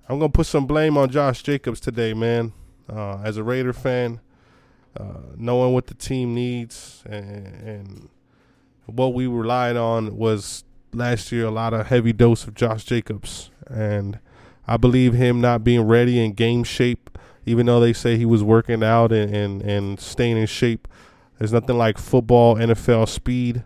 I'm 0.07 0.19
gonna 0.19 0.29
put 0.29 0.47
some 0.47 0.65
blame 0.65 0.97
on 0.97 1.09
Josh 1.09 1.43
Jacobs 1.43 1.79
today, 1.79 2.13
man. 2.13 2.53
Uh, 2.87 3.19
as 3.23 3.37
a 3.37 3.43
Raider 3.43 3.73
fan, 3.73 4.19
uh, 4.97 5.33
knowing 5.37 5.73
what 5.73 5.87
the 5.87 5.93
team 5.93 6.33
needs 6.33 7.03
and, 7.05 7.45
and, 7.67 8.09
what 8.85 9.13
we 9.13 9.27
relied 9.27 9.77
on 9.77 10.17
was 10.17 10.63
last 10.93 11.31
year 11.31 11.45
a 11.45 11.51
lot 11.51 11.75
of 11.75 11.85
heavy 11.85 12.11
dose 12.11 12.47
of 12.47 12.55
Josh 12.55 12.85
Jacobs, 12.85 13.51
and 13.67 14.17
I 14.65 14.77
believe 14.77 15.13
him 15.13 15.39
not 15.41 15.63
being 15.63 15.81
ready 15.83 16.19
in 16.19 16.33
game 16.33 16.63
shape, 16.63 17.15
even 17.45 17.67
though 17.67 17.79
they 17.79 17.93
say 17.93 18.17
he 18.17 18.25
was 18.25 18.41
working 18.41 18.83
out 18.83 19.11
and 19.11 19.35
and, 19.35 19.61
and 19.61 19.99
staying 19.99 20.37
in 20.37 20.47
shape. 20.47 20.87
There's 21.37 21.53
nothing 21.53 21.77
like 21.77 21.99
football 21.99 22.55
NFL 22.55 23.09
speed. 23.09 23.63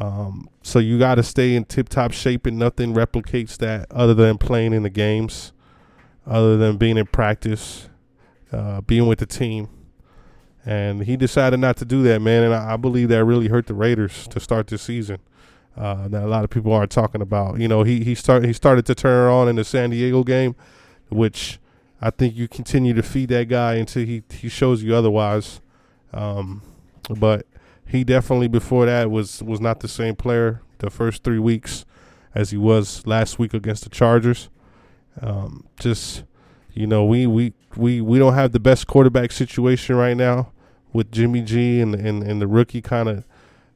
Um, 0.00 0.48
so 0.62 0.78
you 0.78 0.98
got 0.98 1.16
to 1.16 1.22
stay 1.22 1.54
in 1.54 1.66
tip 1.66 1.90
top 1.90 2.12
shape, 2.12 2.46
and 2.46 2.58
nothing 2.58 2.94
replicates 2.94 3.58
that 3.58 3.92
other 3.92 4.14
than 4.14 4.38
playing 4.38 4.72
in 4.72 4.84
the 4.84 4.90
games 4.90 5.52
other 6.26 6.56
than 6.56 6.76
being 6.76 6.96
in 6.96 7.06
practice, 7.06 7.88
uh, 8.52 8.80
being 8.80 9.06
with 9.06 9.20
the 9.20 9.26
team. 9.26 9.68
And 10.66 11.04
he 11.04 11.16
decided 11.16 11.60
not 11.60 11.76
to 11.76 11.84
do 11.84 12.02
that, 12.02 12.20
man. 12.20 12.42
And 12.42 12.52
I, 12.52 12.74
I 12.74 12.76
believe 12.76 13.08
that 13.10 13.24
really 13.24 13.46
hurt 13.46 13.68
the 13.68 13.74
Raiders 13.74 14.26
to 14.28 14.40
start 14.40 14.66
this 14.66 14.82
season. 14.82 15.18
Uh, 15.76 16.08
that 16.08 16.24
a 16.24 16.26
lot 16.26 16.42
of 16.42 16.50
people 16.50 16.72
aren't 16.72 16.90
talking 16.90 17.22
about. 17.22 17.60
You 17.60 17.68
know, 17.68 17.82
he 17.82 18.02
he 18.02 18.14
start 18.14 18.44
he 18.44 18.52
started 18.52 18.86
to 18.86 18.94
turn 18.94 19.30
on 19.30 19.46
in 19.46 19.56
the 19.56 19.64
San 19.64 19.90
Diego 19.90 20.24
game, 20.24 20.56
which 21.10 21.60
I 22.00 22.10
think 22.10 22.34
you 22.34 22.48
continue 22.48 22.94
to 22.94 23.02
feed 23.02 23.28
that 23.28 23.48
guy 23.48 23.74
until 23.74 24.04
he 24.04 24.22
he 24.30 24.48
shows 24.48 24.82
you 24.82 24.94
otherwise. 24.94 25.60
Um, 26.12 26.62
but 27.10 27.46
he 27.86 28.04
definitely 28.04 28.48
before 28.48 28.86
that 28.86 29.10
was 29.10 29.42
was 29.42 29.60
not 29.60 29.80
the 29.80 29.88
same 29.88 30.16
player 30.16 30.62
the 30.78 30.90
first 30.90 31.22
three 31.22 31.38
weeks 31.38 31.84
as 32.34 32.50
he 32.50 32.56
was 32.56 33.06
last 33.06 33.38
week 33.38 33.54
against 33.54 33.84
the 33.84 33.90
Chargers. 33.90 34.48
Um, 35.20 35.66
just 35.78 36.24
you 36.72 36.86
know, 36.86 37.04
we, 37.04 37.26
we 37.26 37.52
we 37.76 38.00
we 38.00 38.18
don't 38.18 38.34
have 38.34 38.52
the 38.52 38.60
best 38.60 38.86
quarterback 38.86 39.30
situation 39.30 39.94
right 39.94 40.16
now 40.16 40.52
with 40.92 41.10
Jimmy 41.12 41.42
G 41.42 41.80
and 41.80 41.94
and, 41.94 42.22
and 42.22 42.40
the 42.40 42.46
rookie 42.46 42.82
kind 42.82 43.08
of 43.08 43.24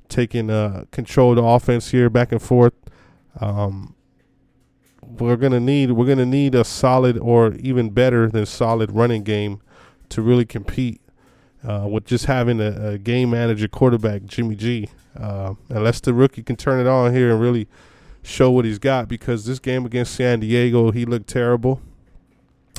taking 0.09 0.51
uh, 0.51 0.85
control 0.91 1.31
of 1.31 1.37
the 1.37 1.43
offense 1.43 1.91
here 1.91 2.11
back 2.11 2.33
and 2.33 2.43
forth. 2.43 2.75
Um, 3.41 3.95
we're 5.03 5.37
gonna 5.37 5.61
need 5.61 5.93
we're 5.93 6.07
gonna 6.07 6.27
need 6.27 6.55
a 6.55 6.65
solid 6.65 7.19
or 7.19 7.55
even 7.55 7.91
better 7.91 8.29
than 8.29 8.47
solid 8.47 8.93
running 8.93 9.23
game 9.23 9.61
to 10.11 10.23
really 10.23 10.45
compete 10.45 11.01
uh, 11.67 11.87
with 11.89 12.05
just 12.05 12.27
having 12.27 12.61
a, 12.61 12.93
a, 12.93 12.99
game 12.99 13.31
manager 13.31 13.69
quarterback 13.69 14.25
Jimmy 14.25 14.57
G. 14.57 14.89
Uh, 15.19 15.55
unless 15.69 16.01
the 16.01 16.15
rookie 16.15 16.43
can 16.43 16.57
turn 16.57 16.81
it 16.81 16.87
on 16.87 17.13
here 17.13 17.31
and 17.31 17.41
really 17.41 17.69
show 18.23 18.51
what 18.51 18.65
he's 18.65 18.79
got 18.79 19.09
because 19.09 19.45
this 19.45 19.59
game 19.59 19.85
against 19.85 20.15
San 20.15 20.41
Diego, 20.41 20.91
he 20.91 21.05
looked 21.05 21.29
terrible. 21.29 21.81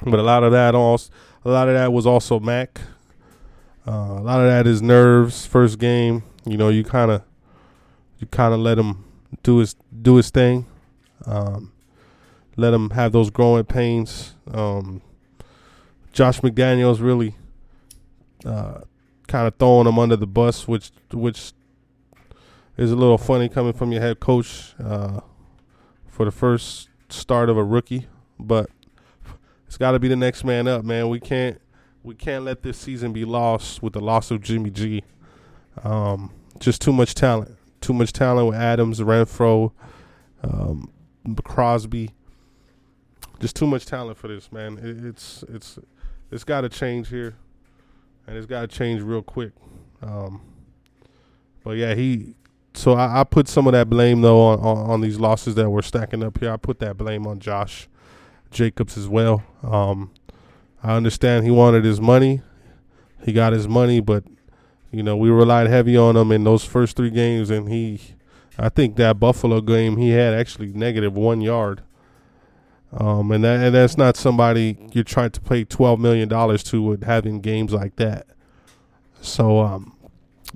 But 0.04 0.20
a 0.20 0.24
lot 0.24 0.44
of 0.44 0.52
that 0.52 0.74
also, 0.74 1.12
a 1.46 1.50
lot 1.50 1.68
of 1.68 1.76
that 1.76 1.94
was 1.94 2.06
also 2.06 2.40
Mac. 2.40 2.82
Uh, 3.88 3.92
a 3.92 4.22
lot 4.22 4.42
of 4.42 4.48
that 4.48 4.68
is 4.68 4.82
nerves. 4.82 5.46
First 5.46 5.80
game, 5.80 6.24
you 6.46 6.58
know, 6.58 6.70
you 6.70 6.84
kind 6.84 7.12
of, 7.12 7.24
you 8.20 8.28
kind 8.28 8.54
of 8.54 8.60
let 8.60 8.78
him 8.78 9.04
do 9.44 9.58
his 9.58 9.76
do 10.02 10.18
his 10.18 10.30
thing. 10.30 10.66
Um, 11.26 11.72
let 12.56 12.74
him 12.74 12.92
have 12.92 13.12
those 13.12 13.30
growing 13.30 13.66
pains. 13.66 14.36
Um, 14.52 15.02
Josh 16.14 16.42
McDaniels 16.42 17.02
really 17.02 17.36
uh, 18.46 18.82
kind 19.28 19.48
of 19.48 19.56
throwing 19.58 19.88
him 19.88 19.98
under 19.98 20.16
the 20.16 20.28
bus, 20.28 20.68
which 20.68 20.92
which 21.12 21.54
is 22.78 22.92
a 22.92 22.96
little 22.96 23.18
funny 23.18 23.50
coming 23.50 23.74
from 23.74 23.92
your 23.92 24.02
head 24.02 24.20
coach. 24.20 24.76
Uh, 24.84 25.22
for 26.12 26.26
the 26.26 26.32
first 26.32 26.90
start 27.10 27.50
of 27.50 27.58
a 27.58 27.64
rookie, 27.64 28.06
but 28.38 28.70
it's 29.66 29.78
got 29.78 29.94
to 29.94 30.00
be 30.00 30.08
the 30.08 30.16
next 30.16 30.44
man 30.44 30.68
up, 30.68 30.84
man. 30.84 31.10
We 31.10 31.20
can't 31.20 31.60
we 32.04 32.16
can't 32.16 32.46
let 32.46 32.64
this 32.64 32.78
season 32.78 33.14
be 33.14 33.26
lost 33.26 33.84
with 33.84 33.94
the 33.94 34.00
loss 34.00 34.32
of 34.32 34.42
Jimmy 34.42 34.70
G. 34.70 35.04
Um, 35.84 36.34
just 36.60 36.82
too 36.82 36.92
much 36.92 37.16
talent, 37.16 37.56
too 37.80 37.94
much 37.94 38.12
talent 38.14 38.48
with 38.48 38.58
Adams, 38.58 39.00
Renfrow, 39.00 39.72
um, 40.44 40.92
Crosby. 41.44 42.12
Just 43.40 43.56
too 43.56 43.68
much 43.68 43.86
talent 43.86 44.18
for 44.18 44.28
this, 44.28 44.52
man. 44.52 44.78
It, 44.78 45.06
it's 45.06 45.44
it's 45.50 45.80
it's 46.32 46.44
got 46.44 46.62
to 46.62 46.70
change 46.70 47.10
here, 47.10 47.36
and 48.28 48.38
it's 48.38 48.46
got 48.46 48.62
to 48.62 48.68
change 48.68 49.02
real 49.02 49.24
quick. 49.24 49.52
Um, 50.02 50.42
but 51.64 51.72
yeah, 51.72 51.94
he 51.94 52.36
so 52.74 52.94
I, 52.94 53.22
I, 53.22 53.24
put 53.24 53.48
some 53.48 53.68
of 53.68 53.74
that 53.74 53.90
blame 53.90 54.22
though 54.22 54.40
on, 54.42 54.60
on, 54.60 54.90
on 54.90 55.02
these 55.02 55.20
losses 55.20 55.56
that 55.56 55.70
we're 55.70 55.82
stacking 55.82 56.24
up 56.24 56.40
here. 56.40 56.52
I 56.52 56.58
put 56.58 56.80
that 56.80 56.98
blame 56.98 57.28
on 57.28 57.40
Josh 57.40 57.88
Jacobs 58.50 58.98
as 58.98 59.08
well. 59.08 59.44
Um, 59.64 60.12
I 60.84 60.96
understand 60.96 61.46
he 61.46 61.52
wanted 61.52 61.86
his 61.86 62.02
money, 62.02 62.42
he 63.24 63.34
got 63.34 63.54
his 63.54 63.68
money, 63.68 64.00
but 64.00 64.24
you 64.92 65.04
know 65.04 65.16
we 65.16 65.30
relied 65.30 65.68
heavy 65.68 65.96
on 65.96 66.18
him 66.18 66.32
in 66.32 66.44
those 66.44 66.66
first 66.66 66.96
three 66.96 67.12
games, 67.12 67.50
and 67.50 67.70
he, 67.70 68.00
I 68.58 68.70
think 68.70 68.96
that 68.96 69.20
Buffalo 69.20 69.62
game 69.62 69.98
he 69.98 70.10
had 70.10 70.34
actually 70.34 70.74
negative 70.74 71.16
one 71.16 71.42
yard. 71.42 71.82
Um, 72.94 73.32
and 73.32 73.44
that 73.44 73.64
and 73.64 73.74
that's 73.74 73.98
not 73.98 74.18
somebody 74.18 74.78
you're 74.92 75.04
trying 75.04 75.32
to 75.32 75.42
pay 75.42 75.64
twelve 75.64 76.00
million 76.00 76.28
dollars 76.28 76.64
to 76.66 76.82
with 76.82 77.04
having 77.04 77.40
games 77.40 77.72
like 77.72 77.96
that. 77.96 78.28
So 79.22 79.60
um, 79.60 79.96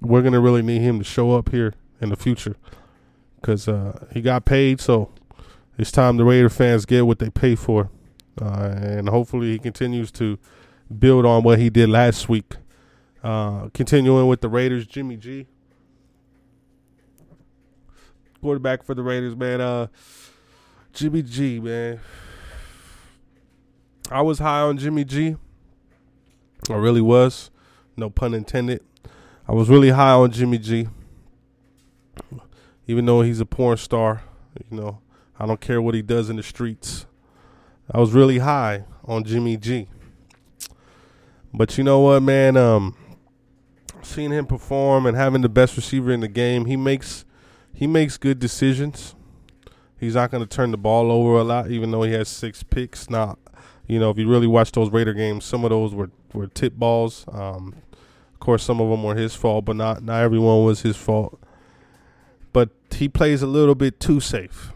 we're 0.02 0.22
gonna 0.22 0.42
really 0.42 0.62
need 0.62 0.82
him 0.82 0.98
to 0.98 1.06
show 1.06 1.32
up 1.32 1.50
here 1.50 1.76
in 2.02 2.10
the 2.10 2.18
future 2.18 2.58
because 3.40 3.68
uh, 3.68 4.06
he 4.12 4.22
got 4.22 4.44
paid. 4.44 4.82
So 4.82 5.12
it's 5.78 5.92
time 5.92 6.18
the 6.18 6.26
Raider 6.26 6.50
fans 6.50 6.86
get 6.86 7.06
what 7.06 7.20
they 7.20 7.30
pay 7.30 7.56
for, 7.56 7.90
uh, 8.42 8.76
and 8.82 9.10
hopefully 9.10 9.52
he 9.52 9.60
continues 9.60 10.12
to 10.12 10.38
build 11.00 11.26
on 11.26 11.44
what 11.44 11.60
he 11.60 11.70
did 11.70 11.90
last 11.90 12.30
week. 12.30 12.56
Uh, 13.24 13.70
continuing 13.74 14.28
with 14.28 14.42
the 14.42 14.50
Raiders, 14.50 14.86
Jimmy 14.86 15.18
G, 15.18 15.48
quarterback 18.40 18.84
for 18.84 18.94
the 18.94 19.02
Raiders, 19.02 19.36
man. 19.36 19.62
Uh, 19.62 19.88
Jimmy 20.94 21.24
G, 21.24 21.60
man. 21.60 22.00
I 24.12 24.22
was 24.22 24.38
high 24.38 24.62
on 24.62 24.78
Jimmy 24.78 25.04
G. 25.04 25.36
I 26.70 26.76
really 26.76 27.02
was. 27.02 27.50
No 27.98 28.10
pun 28.10 28.36
intended. 28.36 28.84
I 29.48 29.54
was 29.54 29.70
really 29.70 29.90
high 29.90 30.12
on 30.12 30.32
Jimmy 30.32 30.60
G. 30.60 30.88
Even 32.88 33.06
though 33.06 33.22
he's 33.22 33.40
a 33.40 33.46
porn 33.46 33.78
star, 33.78 34.22
you 34.70 34.78
know, 34.78 35.00
I 35.40 35.48
don't 35.48 35.60
care 35.60 35.82
what 35.82 35.96
he 35.96 36.04
does 36.04 36.30
in 36.30 36.36
the 36.36 36.44
streets. 36.44 37.08
I 37.92 38.00
was 38.00 38.12
really 38.12 38.40
high 38.40 38.86
on 39.06 39.24
Jimmy 39.24 39.58
G. 39.58 39.88
But 41.54 41.78
you 41.78 41.84
know 41.84 42.00
what, 42.00 42.22
man? 42.24 42.58
Um, 42.58 42.96
seeing 44.02 44.32
him 44.32 44.46
perform 44.46 45.06
and 45.06 45.16
having 45.16 45.42
the 45.42 45.50
best 45.50 45.76
receiver 45.78 46.12
in 46.12 46.20
the 46.20 46.28
game, 46.28 46.66
he 46.66 46.76
makes 46.76 47.26
he 47.74 47.88
makes 47.88 48.18
good 48.18 48.40
decisions. 48.40 49.16
He's 50.00 50.16
not 50.16 50.32
going 50.32 50.46
to 50.46 50.50
turn 50.50 50.72
the 50.72 50.78
ball 50.78 51.12
over 51.12 51.38
a 51.38 51.44
lot, 51.44 51.72
even 51.72 51.92
though 51.92 52.04
he 52.04 52.14
has 52.14 52.28
six 52.28 52.64
picks. 52.64 53.10
Not 53.10 53.40
you 53.88 54.00
know, 54.00 54.10
if 54.10 54.18
you 54.18 54.28
really 54.28 54.48
watch 54.48 54.72
those 54.72 54.90
Raider 54.90 55.14
games, 55.14 55.46
some 55.46 55.64
of 55.64 55.70
those 55.70 55.94
were, 55.94 56.10
were 56.34 56.48
tip 56.48 56.74
balls. 56.74 57.26
Um, 57.32 57.76
of 58.34 58.40
course, 58.40 58.64
some 58.64 58.82
of 58.82 58.90
them 58.90 59.04
were 59.04 59.16
his 59.16 59.36
fault, 59.36 59.66
but 59.66 59.76
not 59.76 60.04
not 60.04 60.22
everyone 60.22 60.64
was 60.66 60.82
his 60.82 60.98
fault. 60.98 61.40
But 62.52 62.70
he 62.92 63.08
plays 63.10 63.42
a 63.42 63.48
little 63.48 63.76
bit 63.76 64.00
too 64.00 64.20
safe. 64.20 64.72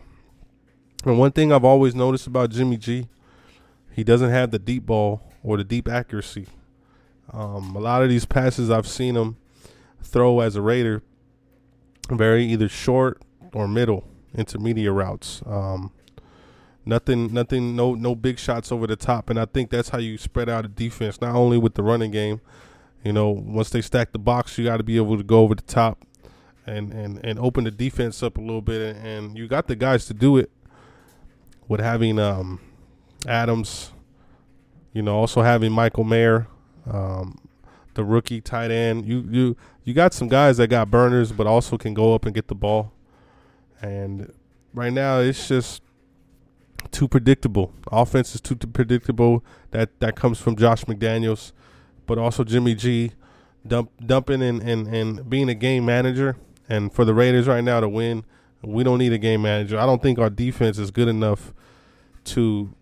And 1.06 1.18
one 1.18 1.32
thing 1.32 1.52
I've 1.52 1.64
always 1.64 1.96
noticed 1.96 2.28
about 2.28 2.50
Jimmy 2.50 2.78
G, 2.78 3.08
he 3.92 4.04
doesn't 4.04 4.30
have 4.30 4.52
the 4.52 4.60
deep 4.60 4.86
ball 4.86 5.22
or 5.44 5.58
the 5.58 5.64
deep 5.64 5.88
accuracy. 5.88 6.48
Um, 7.32 7.76
a 7.76 7.80
lot 7.80 8.04
of 8.04 8.10
these 8.10 8.26
passes 8.26 8.70
I've 8.70 8.88
seen 8.88 9.16
him 9.16 9.38
throw 10.02 10.40
as 10.40 10.56
a 10.56 10.62
Raider, 10.62 11.04
very 12.10 12.46
either 12.46 12.68
short 12.68 13.22
or 13.54 13.68
middle, 13.68 14.06
intermediate 14.36 14.94
routes. 14.94 15.42
Um, 15.46 15.92
Nothing, 16.86 17.32
nothing, 17.32 17.76
no, 17.76 17.94
no 17.94 18.16
big 18.16 18.40
shots 18.40 18.72
over 18.72 18.88
the 18.88 18.96
top, 18.96 19.30
and 19.30 19.40
I 19.40 19.46
think 19.46 19.70
that's 19.70 19.90
how 19.90 20.00
you 20.00 20.18
spread 20.18 20.50
out 20.50 20.66
a 20.66 20.68
defense. 20.68 21.22
Not 21.22 21.36
only 21.36 21.60
with 21.60 21.76
the 21.76 21.84
running 21.84 22.10
game, 22.10 22.42
you 23.04 23.14
know, 23.14 23.30
once 23.30 23.70
they 23.70 23.82
stack 23.82 24.12
the 24.12 24.18
box, 24.18 24.58
you 24.58 24.66
got 24.66 24.78
to 24.78 24.84
be 24.84 24.96
able 24.96 25.16
to 25.16 25.24
go 25.24 25.42
over 25.42 25.54
the 25.54 25.62
top 25.62 26.04
and 26.66 26.92
and 26.92 27.24
and 27.24 27.38
open 27.38 27.66
the 27.66 27.72
defense 27.72 28.24
up 28.24 28.40
a 28.40 28.42
little 28.42 28.62
bit, 28.62 28.96
and, 28.96 29.06
and 29.06 29.38
you 29.38 29.48
got 29.48 29.68
the 29.68 29.76
guys 29.76 30.06
to 30.08 30.16
do 30.16 30.38
it 30.38 30.50
with 31.70 31.80
having 31.80 32.20
um, 32.20 32.60
Adams, 33.26 33.94
you 34.92 35.02
know, 35.02 35.16
also 35.16 35.42
having 35.42 35.72
Michael 35.72 36.04
Mayer, 36.04 36.48
um, 36.92 37.40
the 37.94 38.04
rookie 38.04 38.42
tight 38.42 38.72
end. 38.72 39.06
You 39.06 39.26
you 39.30 39.58
you 39.86 39.94
got 39.94 40.14
some 40.14 40.28
guys 40.28 40.58
that 40.58 40.68
got 40.68 40.92
burners, 40.92 41.32
but 41.32 41.48
also 41.48 41.78
can 41.78 41.94
go 41.94 42.14
up 42.14 42.26
and 42.26 42.36
get 42.36 42.48
the 42.48 42.56
ball. 42.56 42.92
And 43.82 44.34
right 44.74 44.92
now, 44.92 45.20
it's 45.20 45.48
just 45.48 45.82
too 46.92 47.08
predictable. 47.08 47.74
Offense 47.92 48.36
is 48.36 48.42
too, 48.42 48.56
too 48.56 48.68
predictable. 48.68 49.46
That 49.72 50.00
that 50.00 50.16
comes 50.16 50.40
from 50.40 50.56
Josh 50.56 50.84
McDaniels, 50.86 51.54
but 52.08 52.18
also 52.18 52.44
Jimmy 52.44 52.76
G, 52.76 53.12
dump, 53.66 53.92
dumping 54.04 54.42
and, 54.42 54.62
and 54.62 54.88
and 54.88 55.30
being 55.30 55.50
a 55.50 55.56
game 55.56 55.86
manager. 55.86 56.36
And 56.68 56.94
for 56.94 57.06
the 57.06 57.14
Raiders 57.14 57.48
right 57.48 57.64
now 57.64 57.80
to 57.80 57.90
win, 57.90 58.26
we 58.62 58.84
don't 58.84 58.98
need 58.98 59.14
a 59.14 59.18
game 59.18 59.42
manager. 59.42 59.80
I 59.80 59.86
don't 59.86 60.02
think 60.02 60.20
our 60.20 60.30
defense 60.30 60.78
is 60.78 60.92
good 60.92 61.08
enough 61.08 61.54
to 62.26 62.74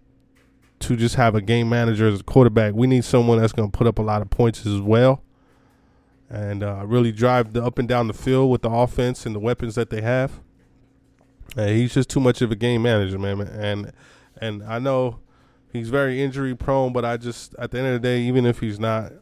to 0.80 0.96
just 0.96 1.16
have 1.16 1.34
a 1.36 1.42
game 1.42 1.70
manager 1.70 2.08
as 2.08 2.20
a 2.20 2.24
quarterback. 2.24 2.74
We 2.74 2.88
need 2.88 3.04
someone 3.04 3.40
that's 3.40 3.54
going 3.54 3.72
to 3.72 3.76
put 3.76 3.88
up 3.88 3.98
a 3.98 4.04
lot 4.04 4.22
of 4.22 4.30
points 4.30 4.66
as 4.66 4.80
well, 4.80 5.24
and 6.30 6.64
uh, 6.64 6.84
really 6.86 7.12
drive 7.12 7.54
the 7.54 7.64
up 7.64 7.80
and 7.80 7.88
down 7.88 8.08
the 8.08 8.14
field 8.14 8.52
with 8.52 8.62
the 8.62 8.70
offense 8.70 9.26
and 9.26 9.36
the 9.36 9.40
weapons 9.40 9.76
that 9.76 9.90
they 9.90 10.02
have. 10.02 10.40
And 11.56 11.70
he's 11.70 11.94
just 11.94 12.10
too 12.10 12.20
much 12.20 12.42
of 12.42 12.52
a 12.52 12.56
game 12.56 12.84
manager, 12.84 13.18
man. 13.18 13.42
And 13.42 13.92
and 14.40 14.64
I 14.64 14.80
know 14.80 15.20
he's 15.72 15.90
very 15.90 16.22
injury 16.22 16.56
prone, 16.56 16.94
but 16.94 17.06
I 17.06 17.18
just 17.18 17.56
at 17.60 17.72
the 17.72 17.80
end 17.80 17.88
of 17.88 17.94
the 17.94 18.08
day, 18.08 18.22
even 18.22 18.46
if 18.46 18.60
he's 18.60 18.80
not, 18.80 19.14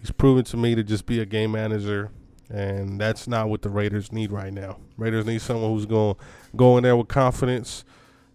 he's 0.00 0.10
proven 0.10 0.44
to 0.44 0.56
me 0.56 0.74
to 0.74 0.82
just 0.82 1.06
be 1.06 1.20
a 1.20 1.26
game 1.26 1.52
manager. 1.52 2.10
And 2.50 3.00
that's 3.00 3.28
not 3.28 3.48
what 3.48 3.62
the 3.62 3.70
Raiders 3.70 4.10
need 4.10 4.32
right 4.32 4.52
now. 4.52 4.78
Raiders 4.96 5.24
need 5.24 5.40
someone 5.40 5.70
who's 5.70 5.86
going 5.86 6.16
to 6.16 6.20
go 6.56 6.76
in 6.76 6.82
there 6.82 6.96
with 6.96 7.08
confidence. 7.08 7.84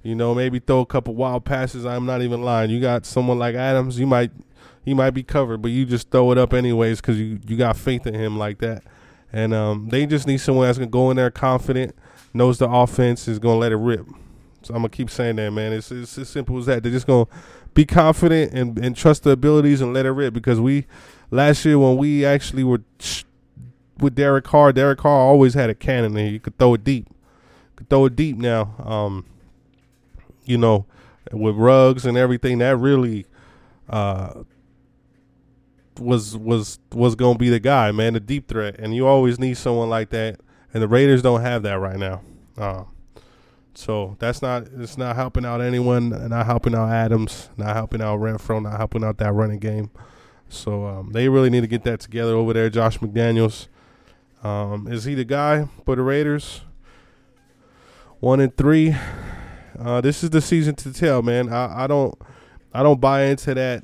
You 0.04 0.16
know, 0.16 0.34
maybe 0.34 0.60
throw 0.60 0.80
a 0.80 0.86
couple 0.86 1.16
wild 1.16 1.46
passes. 1.46 1.86
I'm 1.86 2.06
not 2.06 2.22
even 2.22 2.42
lying. 2.42 2.70
You 2.70 2.80
got 2.80 3.06
someone 3.06 3.40
like 3.40 3.56
Adams, 3.56 4.00
you 4.00 4.08
might 4.08 4.32
he 4.86 4.94
might 4.94 5.12
be 5.12 5.24
covered, 5.24 5.64
but 5.64 5.72
you 5.72 5.84
just 5.84 6.12
throw 6.12 6.32
it 6.32 6.38
up 6.38 6.54
anyways 6.54 7.02
because 7.02 7.20
you 7.20 7.40
you 7.48 7.58
got 7.58 7.76
faith 7.76 8.06
in 8.06 8.14
him 8.14 8.38
like 8.38 8.60
that. 8.60 8.84
And 9.34 9.54
um, 9.54 9.90
they 9.90 10.06
just 10.06 10.28
need 10.28 10.38
someone 10.38 10.68
that's 10.68 10.78
gonna 10.78 10.92
go 10.92 11.10
in 11.10 11.18
there 11.18 11.32
confident 11.32 11.96
knows 12.34 12.60
the 12.60 12.70
offense 12.70 13.28
is 13.28 13.40
gonna 13.40 13.58
let 13.58 13.72
it 13.72 13.78
rip. 13.78 14.06
So 14.62 14.74
I'm 14.74 14.82
gonna 14.82 14.90
keep 14.90 15.10
saying 15.10 15.38
that, 15.38 15.52
man. 15.52 15.74
It's 15.74 15.92
it's 15.92 16.18
as 16.20 16.30
simple 16.30 16.58
as 16.60 16.68
that. 16.68 16.84
They're 16.84 16.92
just 16.92 17.08
gonna 17.08 17.28
be 17.74 17.86
confident 17.86 18.54
and, 18.54 18.78
and 18.78 18.96
trust 18.96 19.24
the 19.24 19.32
abilities 19.32 19.82
and 19.82 19.94
let 19.94 20.06
it 20.06 20.12
rip. 20.12 20.34
Because 20.34 20.60
we 20.60 20.86
last 21.32 21.66
year 21.66 21.80
when 21.80 21.98
we 21.98 22.24
actually 22.24 22.64
were 22.64 22.82
with 24.00 24.16
Derek 24.16 24.46
Carr, 24.46 24.74
Derek 24.74 25.00
Carr 25.00 25.20
always 25.20 25.54
had 25.54 25.70
a 25.70 25.76
cannon 25.76 26.18
and 26.18 26.30
he 26.30 26.40
could 26.40 26.58
throw 26.58 26.74
it 26.74 26.84
deep. 26.84 27.08
Could 27.76 27.90
throw 27.90 28.06
it 28.06 28.16
deep 28.16 28.38
now. 28.38 28.76
Um, 28.84 29.26
you 30.46 30.58
know, 30.58 30.86
with 31.32 31.56
Ruggs 31.56 32.06
and 32.06 32.18
everything, 32.18 32.60
that 32.60 32.78
really 32.78 33.26
uh, 33.90 34.44
was 36.00 36.38
was 36.38 36.80
was 36.94 37.16
gonna 37.16 37.38
be 37.38 37.50
the 37.50 37.60
guy, 37.60 37.92
man, 37.92 38.14
the 38.14 38.20
deep 38.20 38.48
threat. 38.48 38.76
And 38.80 38.96
you 38.96 39.08
always 39.08 39.40
need 39.40 39.58
someone 39.58 39.90
like 39.90 40.10
that 40.12 40.40
and 40.76 40.84
the 40.84 40.90
Raiders 40.90 41.22
don't 41.22 41.40
have 41.40 41.64
that 41.64 41.80
right 41.80 41.96
now. 41.96 42.22
Uh, 42.58 42.84
so 43.76 44.18
that's 44.20 44.42
not 44.42 44.68
it's 44.78 44.98
not 44.98 45.16
helping 45.16 45.46
out 45.46 45.62
anyone, 45.62 46.10
not 46.30 46.46
helping 46.46 46.76
out 46.76 46.90
Adams, 46.90 47.50
not 47.56 47.76
helping 47.78 48.02
out 48.02 48.20
Renfrow, 48.20 48.62
not 48.62 48.76
helping 48.76 49.02
out 49.02 49.18
that 49.20 49.32
running 49.32 49.60
game. 49.60 49.90
So 50.50 50.86
um, 50.86 51.14
they 51.14 51.30
really 51.30 51.50
need 51.50 51.62
to 51.62 51.68
get 51.68 51.86
that 51.86 52.02
together 52.02 52.34
over 52.34 52.52
there. 52.52 52.70
Josh 52.70 52.98
McDaniels, 53.00 53.68
um, 54.46 54.88
is 54.88 55.06
he 55.06 55.16
the 55.16 55.26
guy 55.26 55.68
for 55.86 55.96
the 55.96 56.04
Raiders? 56.04 56.62
One 58.20 58.40
and 58.40 58.56
three. 58.56 58.96
Uh, 59.78 60.02
this 60.02 60.24
is 60.24 60.30
the 60.30 60.40
season 60.40 60.76
to 60.76 60.94
tell, 60.94 61.24
man. 61.24 61.52
I, 61.52 61.86
I 61.86 61.88
don't 61.88 62.16
I 62.72 62.84
don't 62.84 63.02
buy 63.02 63.24
into 63.24 63.56
that. 63.56 63.84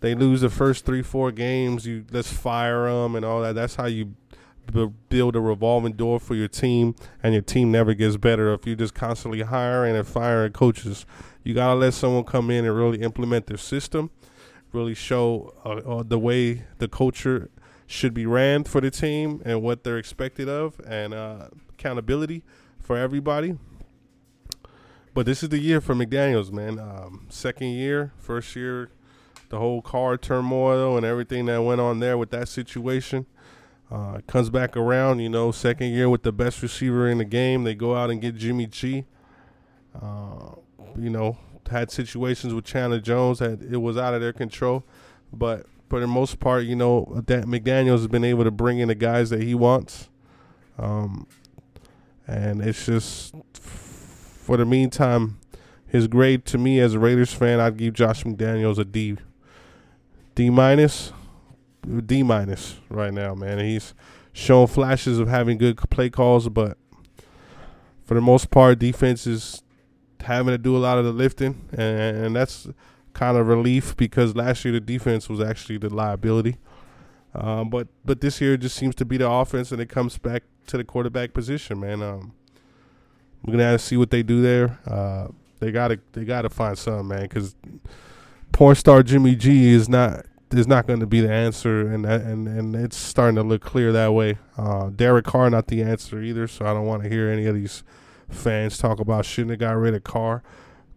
They 0.00 0.16
lose 0.16 0.40
the 0.40 0.50
first 0.50 0.84
three 0.84 1.02
four 1.02 1.30
games. 1.30 1.86
You 1.86 2.04
let's 2.10 2.32
fire 2.32 2.90
them 2.90 3.14
and 3.14 3.24
all 3.24 3.40
that. 3.42 3.54
That's 3.54 3.76
how 3.76 3.86
you 3.86 4.16
build 5.08 5.36
a 5.36 5.40
revolving 5.40 5.92
door 5.92 6.18
for 6.18 6.34
your 6.34 6.48
team, 6.48 6.96
and 7.22 7.32
your 7.32 7.42
team 7.42 7.70
never 7.70 7.94
gets 7.94 8.16
better 8.16 8.52
if 8.52 8.66
you 8.66 8.74
just 8.74 8.94
constantly 8.94 9.42
hiring 9.42 9.94
and 9.94 10.06
firing 10.06 10.52
coaches. 10.52 11.06
You 11.44 11.54
gotta 11.54 11.78
let 11.78 11.94
someone 11.94 12.24
come 12.24 12.50
in 12.50 12.64
and 12.64 12.76
really 12.76 13.00
implement 13.00 13.46
their 13.46 13.56
system, 13.56 14.10
really 14.72 14.94
show 14.94 15.54
uh, 15.64 15.98
uh, 15.98 16.02
the 16.02 16.18
way 16.18 16.64
the 16.78 16.88
culture 16.88 17.48
should 17.90 18.14
be 18.14 18.24
ran 18.24 18.62
for 18.62 18.80
the 18.80 18.90
team 18.90 19.42
and 19.44 19.60
what 19.62 19.82
they're 19.82 19.98
expected 19.98 20.48
of, 20.48 20.80
and 20.86 21.12
uh, 21.12 21.48
accountability 21.70 22.44
for 22.78 22.96
everybody. 22.96 23.58
But 25.12 25.26
this 25.26 25.42
is 25.42 25.48
the 25.48 25.58
year 25.58 25.80
for 25.80 25.96
McDaniels, 25.96 26.52
man. 26.52 26.78
Um, 26.78 27.26
second 27.30 27.70
year, 27.70 28.12
first 28.16 28.54
year, 28.54 28.90
the 29.48 29.58
whole 29.58 29.82
Carr 29.82 30.16
turmoil 30.16 30.96
and 30.96 31.04
everything 31.04 31.46
that 31.46 31.62
went 31.62 31.80
on 31.80 31.98
there 31.98 32.16
with 32.16 32.30
that 32.30 32.48
situation 32.48 33.26
uh, 33.90 34.20
comes 34.28 34.50
back 34.50 34.76
around, 34.76 35.18
you 35.18 35.28
know, 35.28 35.50
second 35.50 35.88
year 35.88 36.08
with 36.08 36.22
the 36.22 36.30
best 36.30 36.62
receiver 36.62 37.08
in 37.08 37.18
the 37.18 37.24
game. 37.24 37.64
They 37.64 37.74
go 37.74 37.96
out 37.96 38.08
and 38.08 38.20
get 38.20 38.36
Jimmy 38.36 38.68
G. 38.68 39.04
Uh, 40.00 40.54
you 40.96 41.10
know, 41.10 41.38
had 41.68 41.90
situations 41.90 42.54
with 42.54 42.64
Chandler 42.64 43.00
Jones 43.00 43.40
that 43.40 43.60
it 43.60 43.78
was 43.78 43.96
out 43.96 44.14
of 44.14 44.20
their 44.20 44.32
control, 44.32 44.84
but 45.32 45.66
for 45.90 45.98
the 45.98 46.06
most 46.06 46.38
part, 46.38 46.64
you 46.64 46.76
know, 46.76 47.20
that 47.26 47.44
McDaniels 47.44 47.98
has 47.98 48.06
been 48.06 48.22
able 48.22 48.44
to 48.44 48.52
bring 48.52 48.78
in 48.78 48.86
the 48.86 48.94
guys 48.94 49.28
that 49.30 49.42
he 49.42 49.56
wants. 49.56 50.08
Um, 50.78 51.26
and 52.28 52.62
it's 52.62 52.86
just 52.86 53.34
for 53.52 54.56
the 54.56 54.64
meantime, 54.64 55.40
his 55.88 56.06
grade 56.06 56.44
to 56.46 56.58
me 56.58 56.78
as 56.78 56.94
a 56.94 57.00
Raiders 57.00 57.34
fan, 57.34 57.58
I'd 57.58 57.76
give 57.76 57.94
Josh 57.94 58.22
McDaniels 58.22 58.78
a 58.78 58.84
D, 58.84 59.16
D 60.36 60.48
minus, 60.48 61.12
D 62.06 62.22
minus 62.22 62.76
right 62.88 63.12
now, 63.12 63.34
man. 63.34 63.58
He's 63.58 63.92
shown 64.32 64.68
flashes 64.68 65.18
of 65.18 65.26
having 65.26 65.58
good 65.58 65.76
play 65.90 66.08
calls, 66.08 66.48
but 66.48 66.78
for 68.04 68.14
the 68.14 68.20
most 68.20 68.52
part, 68.52 68.78
defense 68.78 69.26
is 69.26 69.64
having 70.20 70.52
to 70.52 70.58
do 70.58 70.76
a 70.76 70.78
lot 70.78 70.98
of 70.98 71.04
the 71.04 71.12
lifting, 71.12 71.68
and, 71.72 72.26
and 72.26 72.36
that's 72.36 72.68
kind 73.20 73.36
of 73.36 73.46
relief 73.46 73.94
because 73.98 74.34
last 74.34 74.64
year 74.64 74.72
the 74.72 74.80
defense 74.80 75.28
was 75.28 75.42
actually 75.42 75.76
the 75.76 75.90
liability. 75.90 76.56
Um, 77.34 77.68
but 77.68 77.86
but 78.02 78.22
this 78.22 78.40
year 78.40 78.54
it 78.54 78.62
just 78.62 78.74
seems 78.74 78.94
to 78.94 79.04
be 79.04 79.18
the 79.18 79.28
offense, 79.30 79.70
and 79.72 79.80
it 79.80 79.90
comes 79.90 80.16
back 80.16 80.44
to 80.68 80.78
the 80.78 80.84
quarterback 80.84 81.34
position, 81.34 81.80
man. 81.80 82.02
Um, 82.02 82.32
we're 83.44 83.52
gonna 83.52 83.64
have 83.64 83.78
to 83.78 83.86
see 83.86 83.98
what 83.98 84.10
they 84.10 84.22
do 84.22 84.40
there. 84.40 84.78
Uh, 84.86 85.28
they 85.58 85.70
gotta 85.70 86.00
they 86.12 86.24
gotta 86.24 86.48
find 86.48 86.78
some 86.78 87.08
man, 87.08 87.24
because 87.24 87.54
porn 88.52 88.74
star 88.74 89.02
Jimmy 89.02 89.36
G 89.36 89.68
is 89.68 89.86
not 89.86 90.24
is 90.50 90.66
not 90.66 90.86
going 90.86 91.00
to 91.00 91.06
be 91.06 91.20
the 91.20 91.30
answer, 91.30 91.92
and 91.92 92.06
and 92.06 92.48
and 92.48 92.74
it's 92.74 92.96
starting 92.96 93.36
to 93.36 93.42
look 93.42 93.60
clear 93.60 93.92
that 93.92 94.14
way. 94.14 94.38
Uh, 94.56 94.88
Derek 94.88 95.26
Carr 95.26 95.50
not 95.50 95.66
the 95.66 95.82
answer 95.82 96.22
either, 96.22 96.48
so 96.48 96.64
I 96.64 96.72
don't 96.72 96.86
want 96.86 97.02
to 97.02 97.10
hear 97.10 97.28
any 97.28 97.44
of 97.44 97.54
these 97.54 97.84
fans 98.30 98.78
talk 98.78 98.98
about 98.98 99.26
shouldn't 99.26 99.50
have 99.50 99.60
got 99.60 99.76
rid 99.76 99.94
of 99.94 100.04
Carr. 100.04 100.42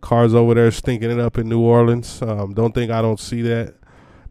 Carr's 0.04 0.36
over 0.36 0.54
there 0.54 0.70
stinking 0.70 1.12
it 1.12 1.20
up 1.20 1.38
in 1.38 1.48
New 1.48 1.62
Orleans. 1.62 2.22
Um, 2.22 2.54
don't 2.54 2.76
think 2.76 2.92
I 2.92 3.02
don't 3.02 3.20
see 3.20 3.42
that. 3.44 3.76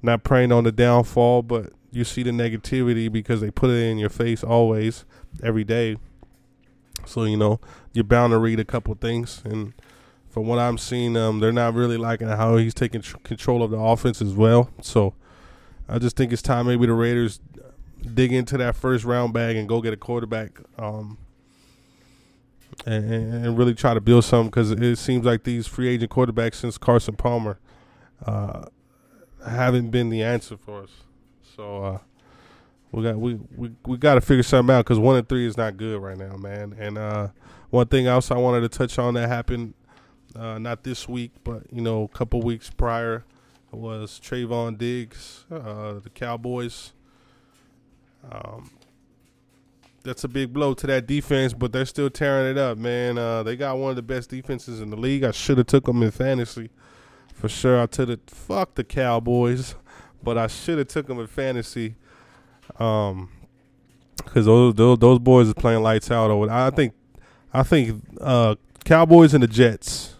Not 0.02 0.22
praying 0.22 0.52
on 0.52 0.64
the 0.64 0.72
downfall, 0.72 1.42
but 1.42 1.72
you 1.90 2.04
see 2.04 2.22
the 2.22 2.30
negativity 2.30 3.10
because 3.10 3.40
they 3.40 3.50
put 3.50 3.70
it 3.70 3.90
in 3.90 3.96
your 3.96 4.10
face 4.10 4.44
always, 4.44 5.06
every 5.42 5.64
day. 5.64 5.96
So 7.06 7.24
you 7.24 7.38
know 7.38 7.58
you're 7.94 8.04
bound 8.04 8.32
to 8.32 8.38
read 8.38 8.60
a 8.60 8.66
couple 8.66 8.94
things, 8.96 9.40
and 9.46 9.72
from 10.28 10.46
what 10.46 10.58
I'm 10.58 10.76
seeing, 10.76 11.16
um, 11.16 11.40
they're 11.40 11.52
not 11.52 11.72
really 11.72 11.96
liking 11.96 12.28
how 12.28 12.58
he's 12.58 12.74
taking 12.74 13.00
tr- 13.00 13.16
control 13.24 13.62
of 13.62 13.70
the 13.70 13.78
offense 13.78 14.20
as 14.20 14.34
well. 14.34 14.70
So 14.82 15.14
I 15.88 15.98
just 15.98 16.16
think 16.16 16.34
it's 16.34 16.42
time 16.42 16.66
maybe 16.66 16.84
the 16.84 16.92
Raiders 16.92 17.40
dig 18.14 18.32
into 18.32 18.58
that 18.58 18.76
first 18.76 19.04
round 19.04 19.32
bag 19.32 19.56
and 19.56 19.66
go 19.66 19.80
get 19.80 19.94
a 19.94 19.96
quarterback. 19.96 20.60
Um, 20.78 21.16
and, 22.86 23.10
and, 23.12 23.58
really 23.58 23.74
try 23.74 23.94
to 23.94 24.00
build 24.00 24.24
something 24.24 24.48
because 24.48 24.70
it 24.70 24.96
seems 24.96 25.24
like 25.24 25.44
these 25.44 25.66
free 25.66 25.88
agent 25.88 26.10
quarterbacks 26.10 26.56
since 26.56 26.78
Carson 26.78 27.16
Palmer 27.16 27.58
uh, 28.26 28.64
haven't 29.46 29.90
been 29.90 30.08
the 30.08 30.22
answer 30.22 30.56
for 30.56 30.82
us. 30.82 30.90
So 31.56 31.84
uh, 31.84 31.98
we 32.90 33.02
got 33.02 33.16
we 33.16 33.34
we, 33.56 33.72
we 33.86 33.96
got 33.96 34.14
to 34.14 34.20
figure 34.20 34.42
something 34.42 34.74
out 34.74 34.84
because 34.84 34.98
one 34.98 35.16
and 35.16 35.28
three 35.28 35.46
is 35.46 35.56
not 35.56 35.76
good 35.76 36.00
right 36.00 36.16
now, 36.16 36.36
man. 36.36 36.74
And 36.78 36.98
uh, 36.98 37.28
one 37.70 37.86
thing 37.86 38.06
else 38.06 38.30
I 38.30 38.36
wanted 38.36 38.60
to 38.60 38.68
touch 38.68 38.98
on 38.98 39.14
that 39.14 39.28
happened 39.28 39.74
uh, 40.36 40.58
not 40.58 40.82
this 40.84 41.08
week, 41.08 41.32
but 41.44 41.64
you 41.70 41.82
know 41.82 42.04
a 42.04 42.08
couple 42.08 42.40
weeks 42.40 42.70
prior 42.70 43.24
was 43.70 44.20
Trevon 44.22 44.76
Diggs, 44.76 45.44
uh, 45.50 45.94
the 46.00 46.10
Cowboys. 46.10 46.92
Um, 48.30 48.70
that's 50.02 50.24
a 50.24 50.28
big 50.28 50.52
blow 50.52 50.74
to 50.74 50.86
that 50.88 51.06
defense, 51.06 51.52
but 51.52 51.72
they're 51.72 51.86
still 51.86 52.10
tearing 52.10 52.50
it 52.50 52.58
up, 52.58 52.78
man. 52.78 53.18
Uh, 53.18 53.42
they 53.42 53.56
got 53.56 53.78
one 53.78 53.90
of 53.90 53.96
the 53.96 54.02
best 54.02 54.30
defenses 54.30 54.80
in 54.80 54.90
the 54.90 54.96
league. 54.96 55.24
I 55.24 55.30
should 55.30 55.58
have 55.58 55.66
took 55.66 55.84
them 55.84 56.02
in 56.02 56.10
fantasy, 56.10 56.70
for 57.32 57.48
sure. 57.48 57.80
I 57.80 57.86
took 57.86 58.08
it. 58.08 58.20
Fuck 58.28 58.74
the 58.74 58.84
Cowboys, 58.84 59.74
but 60.22 60.36
I 60.38 60.46
should 60.46 60.78
have 60.78 60.88
took 60.88 61.06
them 61.06 61.18
in 61.18 61.26
fantasy. 61.26 61.96
Um, 62.78 63.30
because 64.16 64.46
those, 64.46 64.74
those 64.74 64.98
those 64.98 65.18
boys 65.18 65.48
are 65.48 65.54
playing 65.54 65.82
lights 65.82 66.10
out. 66.10 66.30
Over, 66.30 66.50
I 66.50 66.70
think, 66.70 66.94
I 67.52 67.62
think 67.62 68.02
uh, 68.20 68.54
Cowboys 68.84 69.34
and 69.34 69.42
the 69.42 69.48
Jets. 69.48 70.14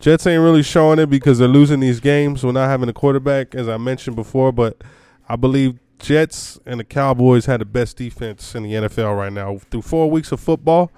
Jets 0.00 0.26
ain't 0.26 0.42
really 0.42 0.62
showing 0.62 0.98
it 0.98 1.10
because 1.10 1.38
they're 1.38 1.48
losing 1.48 1.80
these 1.80 2.00
games. 2.00 2.44
We're 2.44 2.52
not 2.52 2.68
having 2.68 2.88
a 2.88 2.92
quarterback, 2.92 3.54
as 3.54 3.68
I 3.68 3.78
mentioned 3.78 4.14
before, 4.14 4.52
but 4.52 4.82
I 5.28 5.36
believe 5.36 5.78
Jets 5.98 6.58
and 6.64 6.80
the 6.80 6.84
Cowboys 6.84 7.46
had 7.46 7.60
the 7.60 7.64
best 7.64 7.96
defense 7.96 8.54
in 8.54 8.62
the 8.62 8.72
NFL 8.72 9.16
right 9.16 9.32
now. 9.32 9.58
Through 9.70 9.82
four 9.82 10.10
weeks 10.10 10.32
of 10.32 10.40
football, 10.40 10.90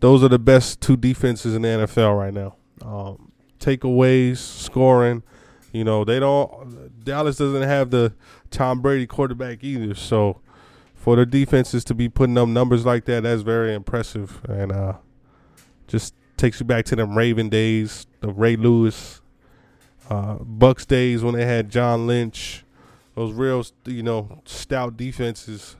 those 0.00 0.22
are 0.22 0.28
the 0.28 0.38
best 0.38 0.80
two 0.80 0.96
defenses 0.96 1.54
in 1.54 1.62
the 1.62 1.68
NFL 1.68 2.18
right 2.18 2.34
now. 2.34 2.56
Um, 2.82 3.32
takeaways, 3.58 4.38
scoring. 4.38 5.22
You 5.72 5.84
know, 5.84 6.04
they 6.04 6.20
don't. 6.20 7.04
Dallas 7.04 7.36
doesn't 7.36 7.62
have 7.62 7.90
the 7.90 8.14
Tom 8.50 8.80
Brady 8.80 9.06
quarterback 9.06 9.64
either. 9.64 9.94
So, 9.94 10.40
for 10.94 11.16
the 11.16 11.26
defenses 11.26 11.84
to 11.84 11.94
be 11.94 12.08
putting 12.08 12.38
up 12.38 12.48
numbers 12.48 12.86
like 12.86 13.06
that, 13.06 13.24
that's 13.24 13.42
very 13.42 13.74
impressive, 13.74 14.40
and 14.48 14.70
uh, 14.70 14.94
just 15.88 16.14
takes 16.36 16.60
you 16.60 16.66
back 16.66 16.84
to 16.86 16.96
them 16.96 17.16
Raven 17.16 17.48
days, 17.48 18.06
the 18.20 18.28
Ray 18.28 18.56
Lewis, 18.56 19.20
uh, 20.08 20.36
Bucs 20.36 20.86
days 20.86 21.22
when 21.22 21.34
they 21.34 21.44
had 21.44 21.70
John 21.70 22.06
Lynch 22.06 22.63
those 23.14 23.32
real, 23.32 23.64
you 23.86 24.02
know, 24.02 24.42
stout 24.44 24.96
defenses 24.96 25.76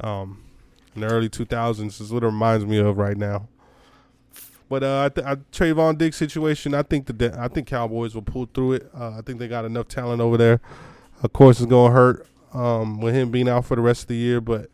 um, 0.00 0.44
in 0.94 1.00
the 1.02 1.08
early 1.08 1.28
2000s 1.28 2.00
is 2.00 2.12
what 2.12 2.22
it 2.22 2.26
reminds 2.26 2.64
me 2.66 2.78
of 2.78 2.98
right 2.98 3.16
now. 3.16 3.48
But 4.68 4.82
uh, 4.82 5.04
I, 5.04 5.08
th- 5.08 5.26
I 5.26 5.34
Trevon 5.52 5.96
Diggs 5.96 6.16
situation, 6.16 6.74
I 6.74 6.82
think 6.82 7.06
the 7.06 7.12
de- 7.12 7.38
I 7.40 7.48
think 7.48 7.68
Cowboys 7.68 8.14
will 8.14 8.22
pull 8.22 8.48
through 8.52 8.72
it. 8.74 8.90
Uh, 8.92 9.18
I 9.18 9.20
think 9.24 9.38
they 9.38 9.46
got 9.46 9.64
enough 9.64 9.86
talent 9.86 10.20
over 10.20 10.36
there. 10.36 10.60
Of 11.22 11.32
course, 11.32 11.60
it's 11.60 11.70
gonna 11.70 11.94
hurt 11.94 12.26
um, 12.52 13.00
with 13.00 13.14
him 13.14 13.30
being 13.30 13.48
out 13.48 13.64
for 13.64 13.76
the 13.76 13.82
rest 13.82 14.02
of 14.02 14.08
the 14.08 14.16
year, 14.16 14.40
but 14.40 14.68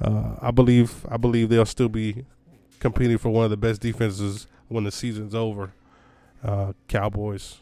uh, 0.00 0.36
I 0.40 0.50
believe 0.50 1.04
I 1.10 1.18
believe 1.18 1.50
they'll 1.50 1.66
still 1.66 1.90
be 1.90 2.24
competing 2.78 3.18
for 3.18 3.28
one 3.28 3.44
of 3.44 3.50
the 3.50 3.58
best 3.58 3.82
defenses 3.82 4.46
when 4.68 4.84
the 4.84 4.90
season's 4.90 5.34
over. 5.34 5.72
Uh, 6.42 6.72
Cowboys 6.88 7.60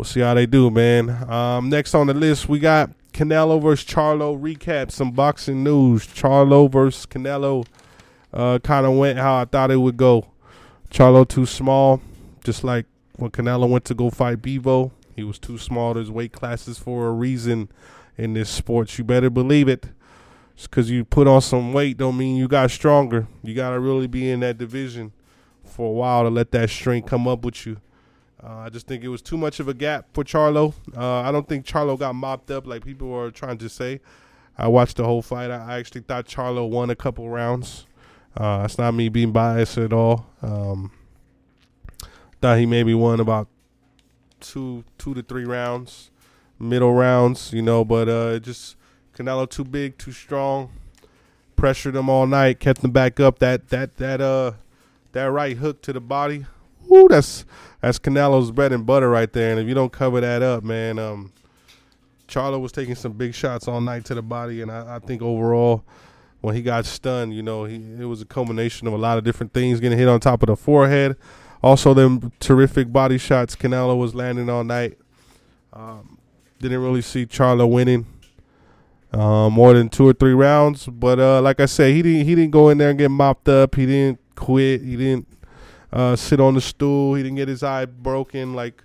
we'll 0.00 0.04
see 0.06 0.20
how 0.20 0.32
they 0.32 0.46
do, 0.46 0.70
man. 0.70 1.10
Um, 1.30 1.68
next 1.68 1.94
on 1.94 2.06
the 2.06 2.14
list, 2.14 2.48
we 2.48 2.58
got 2.58 2.90
Canelo 3.12 3.60
versus 3.60 3.86
Charlo 3.86 4.40
recap. 4.40 4.90
Some 4.90 5.10
boxing 5.10 5.62
news. 5.62 6.06
Charlo 6.06 6.72
versus 6.72 7.04
Canelo 7.04 7.66
uh, 8.32 8.58
kind 8.60 8.86
of 8.86 8.96
went 8.96 9.18
how 9.18 9.42
I 9.42 9.44
thought 9.44 9.70
it 9.70 9.76
would 9.76 9.98
go. 9.98 10.28
Charlo 10.90 11.28
too 11.28 11.44
small, 11.44 12.00
just 12.42 12.64
like 12.64 12.86
when 13.16 13.30
Canelo 13.30 13.68
went 13.68 13.84
to 13.84 13.94
go 13.94 14.08
fight 14.08 14.40
Bivol. 14.40 14.90
He 15.14 15.22
was 15.22 15.38
too 15.38 15.58
small. 15.58 15.92
There's 15.92 16.10
weight 16.10 16.32
classes 16.32 16.78
for 16.78 17.08
a 17.08 17.12
reason 17.12 17.68
in 18.16 18.32
this 18.32 18.48
sport. 18.48 18.96
You 18.96 19.04
better 19.04 19.28
believe 19.28 19.68
it. 19.68 19.84
Just 20.56 20.70
because 20.70 20.90
you 20.90 21.04
put 21.04 21.28
on 21.28 21.42
some 21.42 21.74
weight 21.74 21.98
don't 21.98 22.16
mean 22.16 22.36
you 22.36 22.48
got 22.48 22.70
stronger. 22.70 23.26
You 23.42 23.54
got 23.54 23.72
to 23.72 23.78
really 23.78 24.06
be 24.06 24.30
in 24.30 24.40
that 24.40 24.56
division 24.56 25.12
for 25.62 25.88
a 25.88 25.92
while 25.92 26.22
to 26.22 26.30
let 26.30 26.52
that 26.52 26.70
strength 26.70 27.06
come 27.06 27.28
up 27.28 27.44
with 27.44 27.66
you. 27.66 27.82
Uh, 28.42 28.56
I 28.56 28.68
just 28.70 28.86
think 28.86 29.04
it 29.04 29.08
was 29.08 29.20
too 29.20 29.36
much 29.36 29.60
of 29.60 29.68
a 29.68 29.74
gap 29.74 30.06
for 30.14 30.24
Charlo. 30.24 30.74
Uh, 30.96 31.20
I 31.20 31.30
don't 31.30 31.48
think 31.48 31.66
Charlo 31.66 31.98
got 31.98 32.14
mopped 32.14 32.50
up 32.50 32.66
like 32.66 32.84
people 32.84 33.08
were 33.08 33.30
trying 33.30 33.58
to 33.58 33.68
say. 33.68 34.00
I 34.56 34.68
watched 34.68 34.96
the 34.96 35.04
whole 35.04 35.22
fight. 35.22 35.50
I 35.50 35.78
actually 35.78 36.02
thought 36.02 36.26
Charlo 36.26 36.68
won 36.68 36.90
a 36.90 36.96
couple 36.96 37.28
rounds. 37.28 37.86
Uh, 38.36 38.62
that's 38.62 38.78
not 38.78 38.92
me 38.92 39.08
being 39.08 39.32
biased 39.32 39.76
at 39.76 39.92
all. 39.92 40.26
Um, 40.40 40.92
thought 42.40 42.58
he 42.58 42.66
maybe 42.66 42.94
won 42.94 43.20
about 43.20 43.48
two, 44.40 44.84
two 44.96 45.12
to 45.14 45.22
three 45.22 45.44
rounds, 45.44 46.10
middle 46.58 46.94
rounds, 46.94 47.52
you 47.52 47.62
know. 47.62 47.84
But 47.84 48.08
uh, 48.08 48.38
just 48.38 48.76
Canelo 49.14 49.48
too 49.48 49.64
big, 49.64 49.98
too 49.98 50.12
strong. 50.12 50.70
Pressured 51.56 51.96
him 51.96 52.08
all 52.08 52.26
night, 52.26 52.58
kept 52.58 52.82
him 52.82 52.90
back 52.90 53.20
up. 53.20 53.38
That 53.40 53.68
that 53.68 53.98
that 53.98 54.22
uh 54.22 54.52
that 55.12 55.24
right 55.24 55.58
hook 55.58 55.82
to 55.82 55.92
the 55.92 56.00
body 56.00 56.46
Woo, 56.90 57.06
that's 57.08 57.44
that's 57.80 57.98
Canelo's 57.98 58.50
bread 58.50 58.72
and 58.72 58.84
butter 58.84 59.08
right 59.08 59.32
there. 59.32 59.50
And 59.50 59.60
if 59.60 59.66
you 59.66 59.74
don't 59.74 59.92
cover 59.92 60.20
that 60.20 60.42
up, 60.42 60.62
man, 60.62 60.98
um, 60.98 61.32
Charlo 62.28 62.60
was 62.60 62.72
taking 62.72 62.94
some 62.94 63.12
big 63.12 63.34
shots 63.34 63.66
all 63.66 63.80
night 63.80 64.04
to 64.06 64.14
the 64.14 64.22
body, 64.22 64.62
and 64.62 64.70
I, 64.70 64.96
I 64.96 64.98
think 65.00 65.20
overall, 65.22 65.84
when 66.40 66.54
he 66.54 66.62
got 66.62 66.86
stunned, 66.86 67.34
you 67.34 67.42
know, 67.42 67.64
he 67.64 67.76
it 68.00 68.04
was 68.04 68.22
a 68.22 68.26
culmination 68.26 68.86
of 68.86 68.92
a 68.92 68.98
lot 68.98 69.18
of 69.18 69.24
different 69.24 69.52
things 69.52 69.80
getting 69.80 69.98
hit 69.98 70.08
on 70.08 70.20
top 70.20 70.42
of 70.42 70.46
the 70.46 70.56
forehead. 70.56 71.16
Also, 71.62 71.92
them 71.92 72.32
terrific 72.40 72.92
body 72.92 73.18
shots 73.18 73.54
Canelo 73.54 73.98
was 73.98 74.14
landing 74.14 74.48
all 74.48 74.64
night. 74.64 74.96
Um, 75.72 76.18
didn't 76.58 76.80
really 76.80 77.02
see 77.02 77.26
Charlo 77.26 77.70
winning 77.70 78.06
uh, 79.12 79.50
more 79.50 79.74
than 79.74 79.88
two 79.88 80.06
or 80.06 80.12
three 80.12 80.32
rounds, 80.32 80.86
but 80.86 81.18
uh, 81.18 81.42
like 81.42 81.60
I 81.60 81.66
said, 81.66 81.92
he 81.92 82.02
didn't 82.02 82.26
he 82.26 82.34
didn't 82.34 82.52
go 82.52 82.68
in 82.68 82.78
there 82.78 82.90
and 82.90 82.98
get 82.98 83.10
mopped 83.10 83.48
up. 83.48 83.74
He 83.74 83.86
didn't 83.86 84.20
quit. 84.36 84.82
He 84.82 84.96
didn't 84.96 85.26
uh, 85.92 86.16
sit 86.16 86.40
on 86.40 86.54
the 86.54 86.60
stool. 86.60 87.14
He 87.14 87.22
didn't 87.22 87.36
get 87.36 87.48
his 87.48 87.62
eye 87.62 87.84
broken 87.84 88.54
like 88.54 88.82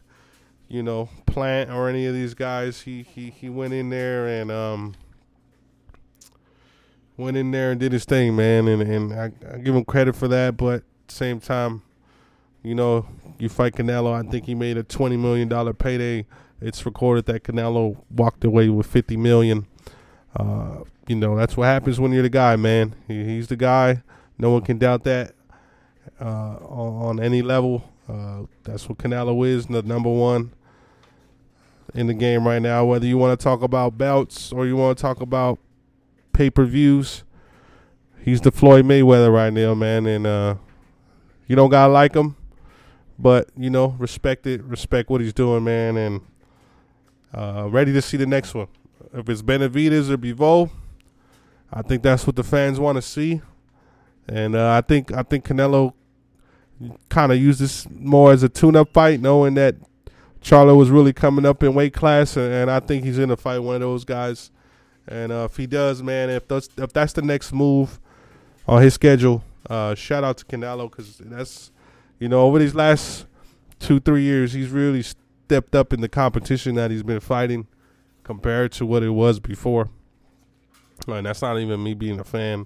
you 0.68 0.82
know 0.82 1.10
Plant 1.26 1.70
or 1.70 1.90
any 1.90 2.06
of 2.06 2.14
these 2.14 2.34
guys. 2.34 2.82
He 2.82 3.04
he 3.04 3.30
he 3.30 3.50
went 3.50 3.74
in 3.74 3.90
there 3.90 4.28
and 4.28 4.52
um 4.52 4.96
went 7.18 7.38
in 7.38 7.52
there 7.52 7.72
and 7.72 7.80
did 7.80 7.92
his 7.92 8.06
thing, 8.06 8.36
man. 8.36 8.68
And 8.68 8.82
and 8.82 9.14
I, 9.14 9.32
I 9.54 9.58
give 9.58 9.76
him 9.76 9.86
credit 9.86 10.16
for 10.16 10.28
that, 10.30 10.58
but 10.58 10.84
same 11.08 11.40
time, 11.40 11.82
you 12.64 12.74
know, 12.74 13.06
you 13.38 13.50
fight 13.50 13.74
Canelo. 13.74 14.14
I 14.14 14.30
think 14.30 14.46
he 14.46 14.56
made 14.56 14.78
a 14.78 14.84
twenty 14.84 15.18
million 15.18 15.48
dollar 15.48 15.74
payday. 15.74 16.26
It's 16.62 16.86
recorded 16.86 17.26
that 17.26 17.44
Canelo 17.44 17.98
walked 18.10 18.44
away 18.44 18.70
with 18.70 18.88
fifty 18.88 19.18
million. 19.18 19.68
Uh, 20.36 20.80
you 21.08 21.16
know, 21.16 21.36
that's 21.36 21.56
what 21.56 21.66
happens 21.66 22.00
when 22.00 22.12
you're 22.12 22.24
the 22.24 22.30
guy, 22.30 22.56
man. 22.56 22.96
He, 23.08 23.24
he's 23.24 23.48
the 23.48 23.56
guy. 23.56 24.02
No 24.38 24.50
one 24.50 24.62
can 24.62 24.78
doubt 24.78 25.04
that 25.04 25.34
uh, 26.20 26.58
on, 26.62 27.20
any 27.20 27.42
level. 27.42 27.90
Uh, 28.08 28.44
that's 28.64 28.88
what 28.88 28.98
Canelo 28.98 29.48
is, 29.48 29.66
the 29.66 29.82
number 29.82 30.10
one 30.10 30.54
in 31.94 32.08
the 32.08 32.14
game 32.14 32.48
right 32.48 32.62
now. 32.62 32.86
Whether 32.86 33.08
you 33.08 33.18
want 33.18 33.40
to 33.40 33.44
talk 33.44 33.62
about 33.62 33.98
belts 33.98 34.52
or 34.52 34.66
you 34.66 34.76
want 34.76 34.98
to 34.98 35.02
talk 35.02 35.22
about 35.22 35.60
pay 36.34 36.50
per 36.50 36.66
views, 36.66 37.24
he's 38.24 38.42
the 38.42 38.52
Floyd 38.52 38.86
Mayweather 38.86 39.34
right 39.34 39.52
now, 39.52 39.74
man. 39.74 40.06
And 40.06 40.28
uh, 40.28 40.56
you 41.48 41.56
don't 41.56 41.70
gotta 41.70 41.92
like 41.92 42.16
him, 42.16 42.36
but 43.18 43.50
you 43.58 43.70
know, 43.70 43.96
respect 44.00 44.48
it, 44.48 44.64
respect 44.64 45.10
what 45.10 45.22
he's 45.22 45.34
doing, 45.34 45.64
man, 45.64 45.98
and 45.98 46.22
uh, 47.34 47.68
ready 47.70 47.94
to 47.94 48.02
see 48.02 48.18
the 48.18 48.26
next 48.26 48.54
one. 48.54 48.68
If 49.14 49.30
it's 49.30 49.42
Benavides 49.42 50.10
or 50.10 50.18
Bivol, 50.18 50.70
I 51.72 51.82
think 51.82 52.04
that's 52.04 52.26
what 52.26 52.36
the 52.36 52.44
fans 52.44 52.80
want 52.80 52.98
to 52.98 53.02
see, 53.02 53.42
and 54.28 54.56
uh, 54.56 54.72
I 54.72 54.82
think 54.82 55.14
I 55.14 55.24
think 55.24 55.46
Canelo 55.46 55.94
kind 57.10 57.32
of 57.32 57.38
used 57.40 57.60
this 57.60 57.88
more 57.90 58.32
as 58.32 58.44
a 58.44 58.50
tune-up 58.50 58.92
fight, 58.94 59.22
knowing 59.22 59.54
that 59.56 59.76
Charlo 60.42 60.78
was 60.78 60.90
really 60.90 61.14
coming 61.14 61.46
up 61.46 61.64
in 61.64 61.74
weight 61.74 61.94
class, 61.94 62.38
and, 62.38 62.54
and 62.54 62.72
I 62.72 62.80
think 62.80 63.04
he's 63.04 63.18
in 63.18 63.30
to 63.30 63.38
fight 63.38 63.60
one 63.60 63.76
of 63.76 63.82
those 63.82 64.06
guys. 64.06 64.52
And 65.08 65.32
uh, 65.32 65.48
if 65.50 65.58
he 65.58 65.68
does, 65.68 66.02
man, 66.02 66.30
if 66.30 66.48
that's 66.48 66.70
if 66.78 66.92
that's 66.94 67.14
the 67.14 67.22
next 67.22 67.54
move 67.54 68.00
on 68.68 68.82
his 68.82 68.94
schedule, 68.94 69.44
uh, 69.70 69.96
shout 69.96 70.24
out 70.24 70.38
to 70.38 70.46
Canelo 70.46 70.90
because 70.90 71.18
that's 71.18 71.72
you 72.20 72.28
know 72.28 72.42
over 72.42 72.60
these 72.60 72.76
last 72.76 73.26
two 73.80 74.00
three 74.00 74.24
years 74.24 74.54
he's 74.54 74.70
really 74.70 75.04
stepped 75.04 75.76
up 75.76 75.94
in 75.94 76.02
the 76.02 76.10
competition 76.10 76.76
that 76.76 76.90
he's 76.90 77.04
been 77.04 77.20
fighting 77.20 77.68
compared 78.24 78.72
to 78.72 78.86
what 78.86 79.04
it 79.04 79.10
was 79.10 79.40
before. 79.40 79.90
And 81.08 81.26
that's 81.26 81.42
not 81.42 81.60
even 81.60 81.84
me 81.84 81.94
being 81.94 82.20
a 82.20 82.24
fan, 82.24 82.66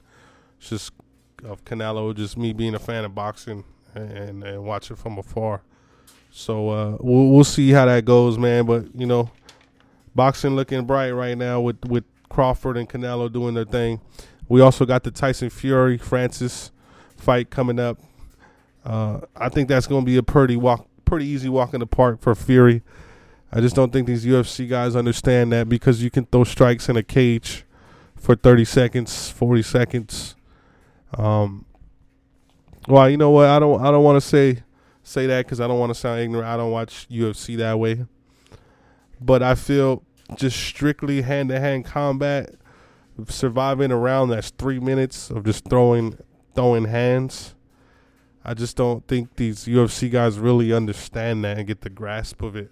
it's 0.60 0.70
just 0.70 0.94
of 1.44 1.64
Canelo, 1.66 2.16
just 2.16 2.38
me 2.38 2.54
being 2.54 2.76
a 2.76 2.80
fan 2.80 3.06
of 3.06 3.16
boxing 3.16 3.64
and 3.96 4.44
and 4.44 4.64
watching 4.64 4.96
from 4.96 5.18
afar. 5.18 5.62
So 6.32 6.70
uh, 6.70 6.98
we'll 7.00 7.30
we'll 7.30 7.44
see 7.44 7.72
how 7.72 7.86
that 7.86 8.06
goes, 8.06 8.38
man. 8.38 8.66
But 8.66 8.94
you 8.96 9.06
know, 9.06 9.32
boxing 10.16 10.56
looking 10.56 10.86
bright 10.86 11.12
right 11.12 11.38
now 11.38 11.62
with 11.62 11.84
with 11.86 12.04
Crawford 12.30 12.78
and 12.78 12.88
Canelo 12.88 13.32
doing 13.32 13.54
their 13.56 13.66
thing. 13.66 14.02
We 14.48 14.62
also 14.62 14.86
got 14.86 15.04
the 15.04 15.12
Tyson 15.12 15.50
Fury 15.50 15.98
Francis 15.98 16.72
fight 17.18 17.50
coming 17.50 17.80
up. 17.80 18.00
Uh, 18.84 19.22
I 19.36 19.50
think 19.50 19.68
that's 19.70 19.88
going 19.88 20.02
to 20.02 20.06
be 20.06 20.18
a 20.18 20.24
pretty 20.24 20.56
walk, 20.56 20.88
pretty 21.06 21.26
easy 21.26 21.50
walk 21.50 21.74
in 21.74 21.82
the 21.82 21.88
park 21.88 22.22
for 22.22 22.34
Fury. 22.34 22.82
I 23.52 23.62
just 23.62 23.76
don't 23.76 23.92
think 23.92 24.08
these 24.08 24.26
UFC 24.26 24.70
guys 24.70 24.96
understand 24.96 25.52
that 25.52 25.70
because 25.70 26.04
you 26.04 26.10
can 26.10 26.26
throw 26.26 26.44
strikes 26.44 26.88
in 26.88 26.98
a 26.98 27.04
cage 27.04 27.66
for 28.16 28.36
30 28.36 28.66
seconds, 28.66 29.30
40 29.30 29.62
seconds. 29.64 30.36
Um, 31.18 31.66
well, 32.88 33.10
you 33.10 33.18
know 33.18 33.32
what? 33.32 33.48
I 33.48 33.60
don't 33.60 33.82
I 33.82 33.92
don't 33.92 34.04
want 34.04 34.22
to 34.22 34.28
say 34.28 34.64
say 35.04 35.28
that 35.28 35.46
because 35.46 35.60
I 35.60 35.68
don't 35.68 35.80
want 35.80 35.92
to 35.92 36.00
sound 36.00 36.20
ignorant. 36.22 36.48
I 36.48 36.58
don't 36.58 36.72
watch 36.72 37.08
UFC 37.10 37.58
that 37.58 37.80
way, 37.80 38.06
but 39.20 39.44
I 39.44 39.56
feel 39.56 40.04
just 40.36 40.58
strictly 40.58 41.22
hand 41.22 41.50
to 41.50 41.60
hand 41.60 41.86
combat, 41.86 42.56
surviving 43.28 43.92
around 43.92 44.30
that's 44.30 44.52
three 44.52 44.80
minutes 44.80 45.30
of 45.30 45.46
just 45.46 45.68
throwing 45.68 46.18
throwing 46.56 46.86
hands. 46.86 47.56
I 48.44 48.54
just 48.54 48.78
don't 48.78 49.06
think 49.08 49.36
these 49.36 49.66
UFC 49.66 50.10
guys 50.10 50.40
really 50.40 50.72
understand 50.72 51.44
that 51.44 51.58
and 51.58 51.68
get 51.68 51.82
the 51.82 51.90
grasp 51.90 52.42
of 52.42 52.56
it. 52.56 52.72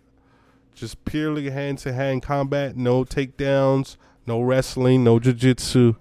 Just 0.73 1.03
purely 1.05 1.49
hand 1.49 1.79
to 1.79 1.93
hand 1.93 2.23
combat, 2.23 2.75
no 2.77 3.03
takedowns, 3.03 3.97
no 4.25 4.41
wrestling, 4.41 5.03
no 5.03 5.19
jiu 5.19 5.33
jitsu. 5.33 5.95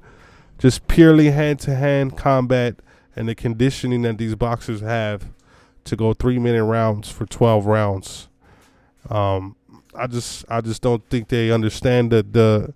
Just 0.58 0.88
purely 0.88 1.30
hand 1.30 1.60
to 1.60 1.74
hand 1.74 2.16
combat 2.16 2.76
and 3.14 3.28
the 3.28 3.34
conditioning 3.34 4.02
that 4.02 4.18
these 4.18 4.34
boxers 4.34 4.80
have 4.80 5.28
to 5.84 5.96
go 5.96 6.12
three 6.12 6.38
minute 6.38 6.64
rounds 6.64 7.10
for 7.10 7.26
12 7.26 7.66
rounds. 7.66 8.28
Um, 9.08 9.56
I 9.94 10.06
just 10.06 10.44
I 10.48 10.60
just 10.60 10.82
don't 10.82 11.06
think 11.08 11.28
they 11.28 11.50
understand 11.50 12.12
the 12.12 12.22
the 12.22 12.74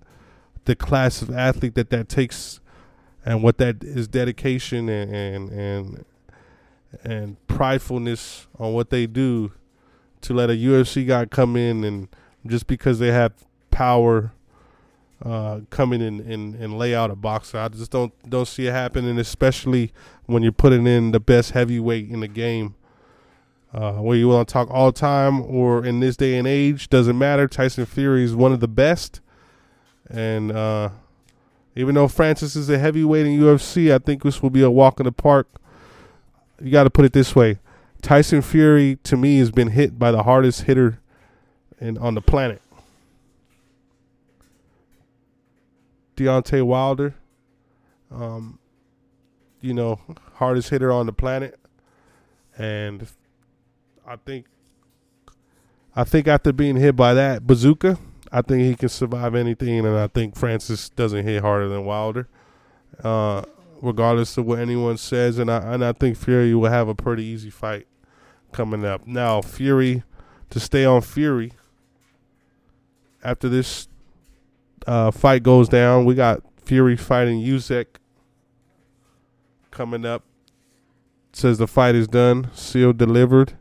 the 0.65 0.75
class 0.75 1.23
of 1.23 1.31
athlete 1.31 1.75
that 1.75 1.91
that 1.91 2.09
takes 2.09 2.61
and 3.25 3.43
what 3.43 3.59
that 3.59 3.83
is 3.83 4.09
dedication 4.09 4.89
and 4.89 5.15
and 5.15 5.51
and, 5.51 6.05
and 7.05 7.37
pridefulness 7.47 8.47
on 8.59 8.73
what 8.73 8.91
they 8.91 9.07
do 9.07 9.53
to 10.23 10.35
let 10.35 10.51
a 10.51 10.55
UFC 10.55 11.07
guy 11.07 11.27
come 11.27 11.57
in 11.57 11.85
and 11.85 12.09
just 12.47 12.67
because 12.67 12.99
they 12.99 13.13
have 13.13 13.33
power 13.71 14.33
uh, 15.25 15.61
come 15.69 15.93
in 15.93 16.01
and, 16.01 16.21
and, 16.21 16.55
and 16.55 16.79
lay 16.79 16.95
out 16.95 17.11
a 17.11 17.17
boxer. 17.17 17.59
I 17.59 17.69
just 17.69 17.91
don't 17.91 18.13
don't 18.29 18.49
see 18.49 18.67
it 18.67 18.73
happening, 18.73 19.19
especially 19.19 19.93
when 20.27 20.43
you're 20.43 20.53
putting 20.53 20.87
in 20.87 21.13
the 21.13 21.21
best 21.21 21.53
heavyweight 21.53 22.09
in 22.09 22.21
the 22.21 22.29
game. 22.29 22.75
Uh, 23.73 23.95
whether 23.95 24.19
you 24.19 24.29
want 24.29 24.49
to 24.49 24.53
talk 24.53 24.69
all 24.71 24.91
time 24.91 25.43
or 25.43 25.85
in 25.85 26.01
this 26.01 26.17
day 26.17 26.37
and 26.37 26.49
age, 26.49 26.89
doesn't 26.89 27.17
matter. 27.17 27.47
Tyson 27.47 27.87
Fury 27.87 28.25
is 28.25 28.35
one 28.35 28.53
of 28.53 28.61
the 28.61 28.69
best, 28.69 29.21
and 30.09 30.51
uh, 30.51 30.89
even 31.77 31.95
though 31.95 32.09
Francis 32.09 32.57
is 32.57 32.69
a 32.69 32.79
heavyweight 32.79 33.27
in 33.27 33.39
UFC, 33.39 33.95
I 33.95 33.99
think 33.99 34.23
this 34.23 34.43
will 34.43 34.51
be 34.51 34.63
a 34.63 34.71
walk 34.71 34.99
in 34.99 35.05
the 35.05 35.13
park. 35.13 35.49
You 36.61 36.73
got 36.73 36.85
to 36.85 36.91
put 36.91 37.05
it 37.05 37.13
this 37.13 37.37
way: 37.37 37.59
Tyson 38.03 38.43
Fury, 38.43 38.99
to 39.05 39.17
me, 39.17 39.39
has 39.39 39.51
been 39.51 39.69
hit 39.69 39.99
by 39.99 40.11
the 40.11 40.25
hardest 40.25 40.63
hitter 40.63 40.99
in 41.79 41.97
on 41.99 42.15
the 42.15 42.23
planet. 42.23 42.63
Deontay 46.21 46.63
Wilder, 46.63 47.15
um, 48.11 48.59
you 49.63 49.73
know, 49.73 49.99
hardest 50.35 50.69
hitter 50.69 50.93
on 50.93 51.07
the 51.07 51.15
planet, 51.15 51.59
and 52.59 53.07
I 54.07 54.17
think, 54.17 54.45
I 55.97 56.05
think 56.05 56.29
after 56.29 56.53
being 56.53 56.77
hit 56.77 56.95
by 56.95 57.15
that 57.15 57.47
bazooka, 57.47 57.99
I 58.31 58.43
think 58.43 58.65
he 58.65 58.75
can 58.75 58.91
survive 58.91 59.35
anything, 59.35 59.87
and 59.87 59.97
I 59.97 60.09
think 60.09 60.37
Francis 60.37 60.91
doesn't 60.91 61.25
hit 61.25 61.41
harder 61.41 61.69
than 61.69 61.87
Wilder, 61.87 62.29
uh, 63.03 63.43
regardless 63.81 64.37
of 64.37 64.45
what 64.45 64.59
anyone 64.59 64.99
says. 64.99 65.39
And 65.39 65.51
I 65.51 65.73
and 65.73 65.83
I 65.83 65.93
think 65.93 66.19
Fury 66.19 66.55
will 66.55 66.69
have 66.69 66.89
a 66.89 66.95
pretty 66.95 67.25
easy 67.25 67.51
fight 67.51 67.87
coming 68.53 68.85
up. 68.85 69.07
Now 69.07 69.41
Fury, 69.41 70.03
to 70.51 70.61
stay 70.61 70.85
on 70.85 71.01
Fury. 71.01 71.53
After 73.25 73.49
this 73.49 73.89
uh, 74.87 75.11
fight 75.11 75.43
goes 75.43 75.69
down, 75.69 76.05
we 76.05 76.15
got 76.15 76.43
Fury 76.65 76.97
fighting 76.97 77.41
Usyk 77.41 77.87
coming 79.71 80.05
up. 80.05 80.25
Says 81.33 81.59
the 81.59 81.67
fight 81.69 81.95
is 81.95 82.09
done, 82.09 82.51
sealed, 82.55 82.99
delivered, 82.99 83.57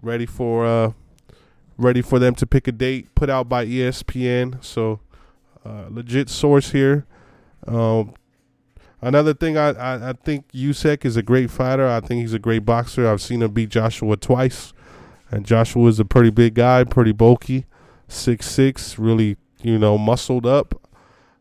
ready 0.00 0.26
for 0.26 0.64
uh, 0.64 0.92
ready 1.76 2.02
for 2.02 2.18
them 2.18 2.34
to 2.36 2.46
pick 2.46 2.68
a 2.68 2.72
date 2.72 3.14
put 3.14 3.28
out 3.28 3.48
by 3.48 3.66
ESPN. 3.66 4.62
So, 4.64 5.00
uh, 5.64 5.86
legit 5.90 6.28
source 6.28 6.70
here. 6.70 7.04
Um, 7.66 8.14
another 9.00 9.34
thing, 9.34 9.56
I, 9.56 9.70
I, 9.70 10.10
I 10.10 10.12
think 10.12 10.50
Usyk 10.52 11.04
is 11.04 11.16
a 11.16 11.22
great 11.22 11.50
fighter. 11.50 11.86
I 11.86 12.00
think 12.00 12.20
he's 12.20 12.34
a 12.34 12.38
great 12.38 12.64
boxer. 12.64 13.08
I've 13.08 13.22
seen 13.22 13.42
him 13.42 13.52
beat 13.52 13.70
Joshua 13.70 14.16
twice, 14.16 14.72
and 15.30 15.44
Joshua 15.44 15.88
is 15.88 15.98
a 15.98 16.04
pretty 16.04 16.30
big 16.30 16.54
guy, 16.54 16.84
pretty 16.84 17.12
bulky, 17.12 17.66
six 18.06 18.46
six, 18.46 18.98
really 18.98 19.36
you 19.62 19.78
know 19.78 19.98
muscled 19.98 20.46
up. 20.46 20.80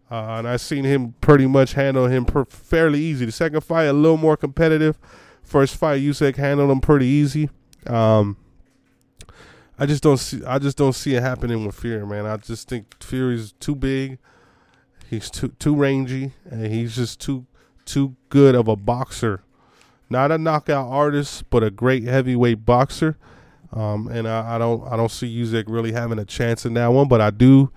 Uh, 0.10 0.38
and 0.38 0.48
I've 0.48 0.62
seen 0.62 0.86
him 0.86 1.16
pretty 1.20 1.48
much 1.48 1.74
handle 1.74 2.08
him 2.08 2.24
per- 2.26 2.46
fairly 2.46 3.00
easy. 3.00 3.26
The 3.26 3.32
second 3.32 3.62
fight 3.62 3.86
a 3.86 3.94
little 3.94 4.18
more 4.18 4.38
competitive. 4.38 4.98
First 5.44 5.76
fight, 5.76 6.02
Usyk 6.02 6.38
handled 6.38 6.72
him 6.72 6.80
pretty 6.80 7.06
easy. 7.06 7.50
Um, 7.86 8.38
I 9.80 9.86
just 9.86 10.02
don't 10.02 10.18
see. 10.18 10.44
I 10.46 10.60
just 10.60 10.78
don't 10.78 10.94
see 10.94 11.16
it 11.16 11.22
happening 11.22 11.66
with 11.66 11.76
Fury, 11.76 12.06
man. 12.06 12.26
I 12.26 12.38
just 12.38 12.68
think 12.68 13.02
Fury's 13.04 13.54
too 13.54 13.76
big. 13.76 14.18
He's 15.10 15.30
too 15.30 15.50
too 15.60 15.76
rangy, 15.76 16.34
and 16.50 16.66
he's 16.68 16.96
just 16.96 17.20
too 17.20 17.46
too 17.86 18.16
good 18.30 18.56
of 18.56 18.68
a 18.68 18.76
boxer. 18.76 19.44
Not 20.10 20.32
a 20.32 20.38
knockout 20.38 20.88
artist, 20.88 21.50
but 21.50 21.64
a 21.64 21.70
great 21.70 22.04
heavyweight 22.04 22.66
boxer. 22.66 23.18
Um, 23.74 24.08
and 24.08 24.28
I, 24.28 24.56
I, 24.56 24.58
don't 24.58 24.88
I 24.88 24.96
don't 24.96 25.12
see 25.12 25.34
Usyk 25.42 25.66
really 25.68 25.92
having 25.92 26.20
a 26.20 26.26
chance 26.26 26.66
in 26.66 26.74
that 26.76 26.88
one, 26.88 27.08
but 27.10 27.20
I 27.20 27.30
do 27.30 27.72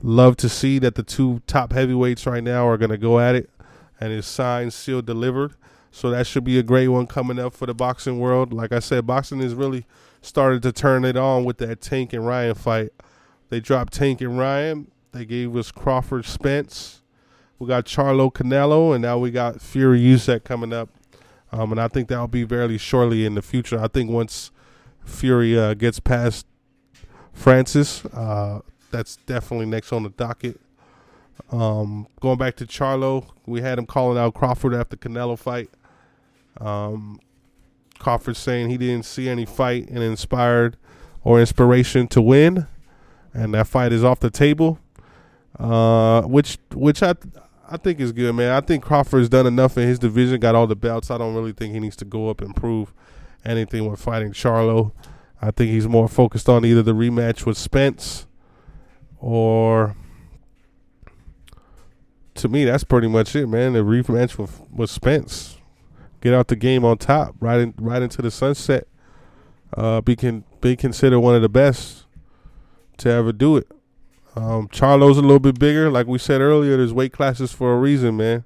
love 0.00 0.36
to 0.38 0.48
see 0.48 0.78
that 0.78 0.94
the 0.94 1.02
two 1.02 1.42
top 1.46 1.72
heavyweights 1.72 2.26
right 2.26 2.42
now 2.42 2.66
are 2.66 2.76
going 2.76 2.90
to 2.90 2.98
go 2.98 3.20
at 3.20 3.34
it, 3.34 3.50
and 4.00 4.12
it's 4.12 4.26
signed, 4.26 4.72
sealed, 4.72 5.06
delivered. 5.06 5.54
So 5.90 6.10
that 6.10 6.26
should 6.26 6.44
be 6.44 6.58
a 6.58 6.62
great 6.62 6.88
one 6.88 7.06
coming 7.06 7.38
up 7.38 7.52
for 7.52 7.66
the 7.66 7.74
boxing 7.74 8.18
world. 8.18 8.52
Like 8.52 8.72
I 8.72 8.78
said, 8.78 9.06
boxing 9.06 9.40
is 9.40 9.54
really 9.54 9.84
started 10.22 10.62
to 10.62 10.72
turn 10.72 11.04
it 11.04 11.16
on 11.16 11.44
with 11.44 11.58
that 11.58 11.80
Tank 11.80 12.12
and 12.12 12.26
Ryan 12.26 12.54
fight. 12.54 12.92
They 13.50 13.60
dropped 13.60 13.92
Tank 13.92 14.22
and 14.22 14.38
Ryan. 14.38 14.90
They 15.12 15.26
gave 15.26 15.54
us 15.54 15.70
Crawford 15.70 16.24
Spence. 16.24 17.02
We 17.58 17.68
got 17.68 17.84
Charlo 17.84 18.32
Canelo, 18.32 18.94
and 18.94 19.02
now 19.02 19.18
we 19.18 19.30
got 19.30 19.60
Fury 19.60 20.00
Usyk 20.00 20.44
coming 20.44 20.72
up. 20.72 20.88
Um, 21.52 21.70
and 21.70 21.80
I 21.80 21.88
think 21.88 22.08
that'll 22.08 22.28
be 22.28 22.44
very 22.44 22.78
shortly 22.78 23.26
in 23.26 23.34
the 23.34 23.42
future. 23.42 23.78
I 23.78 23.88
think 23.88 24.10
once 24.10 24.50
Fury 25.04 25.58
uh, 25.58 25.74
gets 25.74 26.00
past 26.00 26.46
Francis, 27.34 28.06
uh, 28.06 28.60
that's 28.92 29.16
definitely 29.16 29.66
next 29.66 29.92
on 29.92 30.04
the 30.04 30.10
docket. 30.10 30.60
Um, 31.50 32.06
going 32.20 32.38
back 32.38 32.56
to 32.56 32.66
Charlo, 32.66 33.26
we 33.46 33.60
had 33.60 33.78
him 33.78 33.86
calling 33.86 34.18
out 34.18 34.34
Crawford 34.34 34.74
after 34.74 34.96
Canelo 34.96 35.38
fight. 35.38 35.70
Um, 36.60 37.20
Crawford 37.98 38.36
saying 38.36 38.70
he 38.70 38.76
didn't 38.76 39.04
see 39.04 39.28
any 39.28 39.44
fight 39.44 39.88
and 39.88 39.98
inspired 39.98 40.76
or 41.24 41.40
inspiration 41.40 42.08
to 42.08 42.22
win, 42.22 42.66
and 43.32 43.54
that 43.54 43.66
fight 43.66 43.92
is 43.92 44.04
off 44.04 44.20
the 44.20 44.30
table. 44.30 44.78
Uh, 45.58 46.22
which 46.22 46.58
which 46.74 47.02
I 47.02 47.14
I 47.70 47.76
think 47.76 48.00
is 48.00 48.12
good, 48.12 48.34
man. 48.34 48.52
I 48.52 48.60
think 48.60 48.82
Crawford's 48.84 49.28
done 49.28 49.46
enough 49.46 49.78
in 49.78 49.86
his 49.86 49.98
division, 49.98 50.40
got 50.40 50.54
all 50.54 50.66
the 50.66 50.76
belts. 50.76 51.10
I 51.10 51.18
don't 51.18 51.34
really 51.34 51.52
think 51.52 51.72
he 51.72 51.80
needs 51.80 51.96
to 51.96 52.04
go 52.04 52.28
up 52.28 52.40
and 52.40 52.54
prove 52.54 52.92
anything 53.44 53.88
with 53.88 54.00
fighting 54.00 54.32
Charlo. 54.32 54.92
I 55.40 55.50
think 55.50 55.70
he's 55.70 55.88
more 55.88 56.08
focused 56.08 56.48
on 56.48 56.64
either 56.64 56.82
the 56.82 56.94
rematch 56.94 57.46
with 57.46 57.56
Spence 57.56 58.26
or 59.22 59.94
to 62.34 62.48
me 62.48 62.64
that's 62.64 62.84
pretty 62.84 63.08
much 63.08 63.34
it, 63.36 63.46
man. 63.46 63.72
The 63.72 63.78
rematch 63.78 64.36
with 64.36 64.60
with 64.70 64.90
Spence. 64.90 65.58
Get 66.20 66.34
out 66.34 66.48
the 66.48 66.56
game 66.56 66.84
on 66.84 66.98
top, 66.98 67.34
right 67.40 67.60
in, 67.60 67.74
right 67.78 68.02
into 68.02 68.22
the 68.22 68.30
sunset. 68.30 68.86
Uh, 69.76 70.00
be 70.00 70.14
can 70.14 70.44
be 70.60 70.76
considered 70.76 71.20
one 71.20 71.34
of 71.34 71.42
the 71.42 71.48
best 71.48 72.04
to 72.98 73.08
ever 73.10 73.32
do 73.32 73.56
it. 73.56 73.68
Um, 74.36 74.68
Charlo's 74.68 75.18
a 75.18 75.22
little 75.22 75.40
bit 75.40 75.58
bigger, 75.58 75.90
like 75.90 76.06
we 76.06 76.18
said 76.18 76.40
earlier. 76.40 76.76
There's 76.76 76.92
weight 76.92 77.12
classes 77.12 77.52
for 77.52 77.72
a 77.74 77.78
reason, 77.78 78.16
man. 78.16 78.44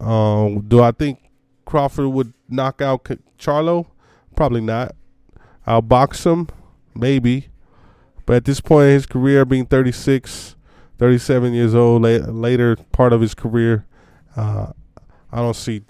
Um, 0.00 0.60
do 0.68 0.82
I 0.82 0.92
think 0.92 1.20
Crawford 1.64 2.08
would 2.08 2.32
knock 2.48 2.80
out 2.80 3.04
Charlo? 3.38 3.86
Probably 4.34 4.60
not. 4.60 4.94
I'll 5.66 5.82
box 5.82 6.24
him, 6.24 6.48
maybe. 6.94 7.48
But 8.26 8.36
at 8.36 8.44
this 8.44 8.60
point 8.60 8.88
in 8.88 8.94
his 8.94 9.06
career, 9.06 9.44
being 9.44 9.66
36, 9.66 10.56
37 10.98 11.54
years 11.54 11.74
old, 11.74 12.02
later 12.02 12.76
part 12.92 13.12
of 13.12 13.20
his 13.20 13.34
career, 13.34 13.86
uh, 14.36 14.72
I 15.32 15.36
don't 15.36 15.56
see 15.56 15.82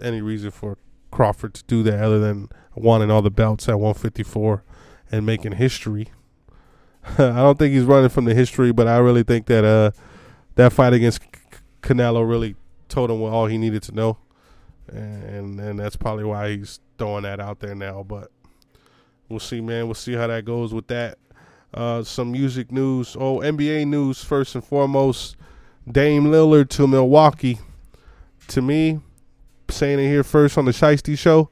any 0.00 0.20
reason 0.20 0.50
for 0.50 0.76
Crawford 1.10 1.54
to 1.54 1.64
do 1.64 1.82
that 1.84 2.00
other 2.00 2.20
than 2.20 2.50
wanting 2.74 3.10
all 3.10 3.22
the 3.22 3.30
belts 3.30 3.68
at 3.68 3.74
154 3.74 4.62
and 5.10 5.24
making 5.24 5.52
history. 5.52 6.08
I 7.18 7.36
don't 7.36 7.58
think 7.58 7.74
he's 7.74 7.84
running 7.84 8.10
from 8.10 8.26
the 8.26 8.34
history, 8.34 8.72
but 8.72 8.86
I 8.86 8.98
really 8.98 9.22
think 9.22 9.46
that 9.46 9.64
uh, 9.64 9.90
that 10.56 10.72
fight 10.72 10.92
against 10.92 11.22
Canelo 11.82 12.28
really 12.28 12.54
told 12.88 13.10
him 13.10 13.22
all 13.22 13.46
he 13.46 13.56
needed 13.58 13.82
to 13.84 13.92
know, 13.92 14.18
and 14.88 15.58
and 15.58 15.78
that's 15.78 15.96
probably 15.96 16.24
why 16.24 16.56
he's 16.56 16.80
throwing 16.98 17.22
that 17.22 17.40
out 17.40 17.60
there 17.60 17.74
now. 17.74 18.02
But 18.02 18.30
we'll 19.28 19.40
see, 19.40 19.60
man. 19.60 19.86
We'll 19.86 19.94
see 19.94 20.14
how 20.14 20.26
that 20.26 20.44
goes 20.44 20.74
with 20.74 20.88
that. 20.88 21.18
Uh, 21.72 22.02
some 22.02 22.32
music 22.32 22.72
news. 22.72 23.16
Oh, 23.18 23.38
NBA 23.38 23.86
news 23.86 24.24
first 24.24 24.54
and 24.54 24.64
foremost. 24.64 25.36
Dame 25.90 26.24
Lillard 26.24 26.68
to 26.70 26.86
Milwaukee. 26.86 27.58
To 28.48 28.62
me, 28.62 29.00
saying 29.70 29.98
it 29.98 30.08
here 30.08 30.24
first 30.24 30.56
on 30.56 30.64
the 30.64 30.70
Shiesty 30.72 31.16
Show, 31.18 31.50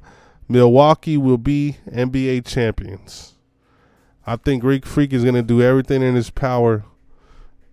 Milwaukee 0.49 1.17
will 1.17 1.39
be 1.39 1.77
NBA 1.91 2.47
champions. 2.47 3.35
I 4.27 4.37
think 4.37 4.63
Greek 4.63 4.87
Freak 4.87 5.13
is 5.13 5.23
going 5.23 5.35
to 5.35 5.43
do 5.43 5.63
everything 5.63 6.03
in 6.03 6.15
his 6.15 6.31
power 6.31 6.85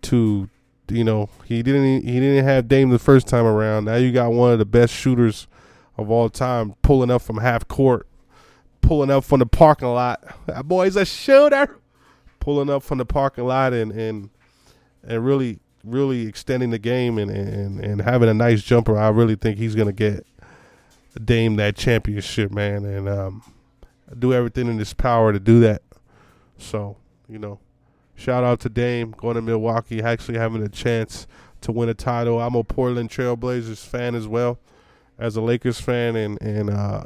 to, 0.04 0.50
you 0.90 1.04
know, 1.04 1.30
he 1.46 1.64
didn't 1.64 2.04
he 2.04 2.20
didn't 2.20 2.44
have 2.44 2.68
Dame 2.68 2.90
the 2.90 3.00
first 3.00 3.28
time 3.28 3.46
around. 3.46 3.86
Now 3.86 3.96
you 3.96 4.12
got 4.12 4.34
one 4.34 4.52
of 4.52 4.60
the 4.60 4.66
best 4.66 4.94
shooters 4.94 5.48
of 5.98 6.12
all 6.12 6.30
time 6.30 6.76
pulling 6.82 7.10
up 7.10 7.22
from 7.22 7.38
half 7.38 7.68
court, 7.68 8.08
pulling 8.82 9.10
up 9.10 9.24
from 9.24 9.40
the 9.40 9.46
parking 9.46 9.88
lot. 9.88 10.24
That 10.46 10.68
boy's 10.68 10.96
a 10.96 11.06
shooter. 11.06 11.80
Pulling 12.44 12.70
up 12.70 12.84
from 12.84 12.98
the 12.98 13.06
parking 13.06 13.46
lot 13.46 13.72
and 13.72 13.94
and 13.94 14.30
and 15.02 15.26
really 15.26 15.60
really 15.86 16.28
extending 16.28 16.72
the 16.72 16.78
game 16.78 17.18
and 17.18 17.32
and, 17.32 17.80
and 17.80 18.02
having 18.02 18.28
a 18.28 18.34
nice 18.34 18.62
jumper. 18.62 18.98
I 18.98 19.08
really 19.08 19.36
think 19.36 19.58
he's 19.58 19.76
to 19.76 19.94
get 19.94 20.28
Dame 21.24 21.56
that 21.56 21.78
championship, 21.78 22.52
man, 22.52 22.84
and 22.84 23.08
um, 23.08 23.44
do 24.20 24.34
everything 24.34 24.68
in 24.68 24.78
his 24.78 24.94
power 24.94 25.32
to 25.32 25.40
do 25.40 25.62
that. 25.62 25.84
So, 26.58 26.98
you 27.30 27.40
know, 27.40 27.60
shout 28.16 28.44
out 28.44 28.60
to 28.62 28.70
Dame 28.70 29.12
going 29.12 29.36
to 29.36 29.42
Milwaukee, 29.42 30.02
actually 30.02 30.38
having 30.38 30.62
a 30.64 30.70
chance 30.70 31.28
to 31.62 31.72
win 31.72 31.88
a 31.88 31.94
title. 31.94 32.42
I'm 32.42 32.56
a 32.56 32.64
Portland 32.66 33.10
Trailblazers 33.10 33.86
fan 33.86 34.16
as 34.16 34.28
well 34.28 34.60
as 35.18 35.38
a 35.38 35.42
Lakers 35.42 35.80
fan, 35.80 36.18
and 36.18 36.42
and 36.42 36.70
uh, 36.70 37.06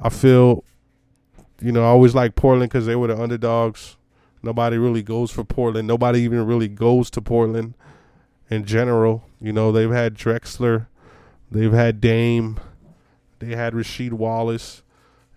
I 0.00 0.08
feel, 0.08 0.64
you 1.60 1.70
know, 1.70 1.82
I 1.82 1.86
always 1.86 2.14
like 2.14 2.34
Portland 2.34 2.72
because 2.72 2.86
they 2.86 2.96
were 2.96 3.06
the 3.06 3.22
underdogs. 3.22 3.96
Nobody 4.42 4.76
really 4.78 5.02
goes 5.02 5.30
for 5.30 5.44
Portland. 5.44 5.86
Nobody 5.86 6.20
even 6.20 6.46
really 6.46 6.68
goes 6.68 7.10
to 7.10 7.20
Portland 7.20 7.74
in 8.50 8.64
general. 8.64 9.24
You 9.40 9.52
know, 9.52 9.72
they've 9.72 9.90
had 9.90 10.14
Drexler, 10.14 10.86
they've 11.50 11.72
had 11.72 12.00
Dame, 12.00 12.58
they 13.38 13.54
had 13.56 13.72
Rasheed 13.72 14.12
Wallace. 14.12 14.82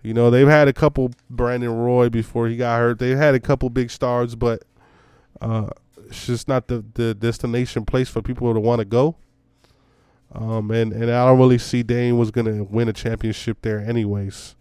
You 0.02 0.14
know, 0.14 0.30
they've 0.30 0.46
had 0.46 0.68
a 0.68 0.72
couple 0.72 1.10
Brandon 1.28 1.70
Roy 1.70 2.08
before 2.08 2.46
he 2.46 2.56
got 2.56 2.78
hurt. 2.78 2.98
They've 2.98 3.16
had 3.16 3.34
a 3.34 3.40
couple 3.40 3.70
big 3.70 3.90
stars, 3.90 4.36
but 4.36 4.62
uh, 5.40 5.70
it's 6.06 6.26
just 6.26 6.46
not 6.46 6.68
the, 6.68 6.84
the 6.94 7.14
destination 7.14 7.84
place 7.84 8.08
for 8.08 8.22
people 8.22 8.52
to 8.52 8.60
want 8.60 8.78
to 8.80 8.84
go. 8.84 9.16
Um, 10.32 10.70
and, 10.70 10.92
and 10.92 11.04
I 11.04 11.26
don't 11.26 11.38
really 11.38 11.58
see 11.58 11.82
Dame 11.82 12.18
was 12.18 12.30
gonna 12.30 12.64
win 12.64 12.88
a 12.88 12.92
championship 12.92 13.58
there 13.62 13.78
anyways. 13.78 14.55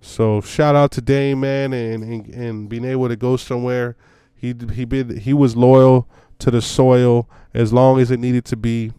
So 0.00 0.40
shout 0.40 0.76
out 0.76 0.92
to 0.92 1.00
Dame, 1.00 1.40
man, 1.40 1.72
and, 1.72 2.02
and, 2.04 2.26
and 2.28 2.68
being 2.68 2.84
able 2.84 3.08
to 3.08 3.16
go 3.16 3.36
somewhere. 3.36 3.96
He 4.34 4.54
he 4.72 4.84
been 4.84 5.18
he 5.18 5.32
was 5.32 5.56
loyal 5.56 6.08
to 6.38 6.50
the 6.50 6.62
soil 6.62 7.28
as 7.52 7.72
long 7.72 7.98
as 7.98 8.10
it 8.10 8.20
needed 8.20 8.44
to 8.46 8.56
be 8.56 8.92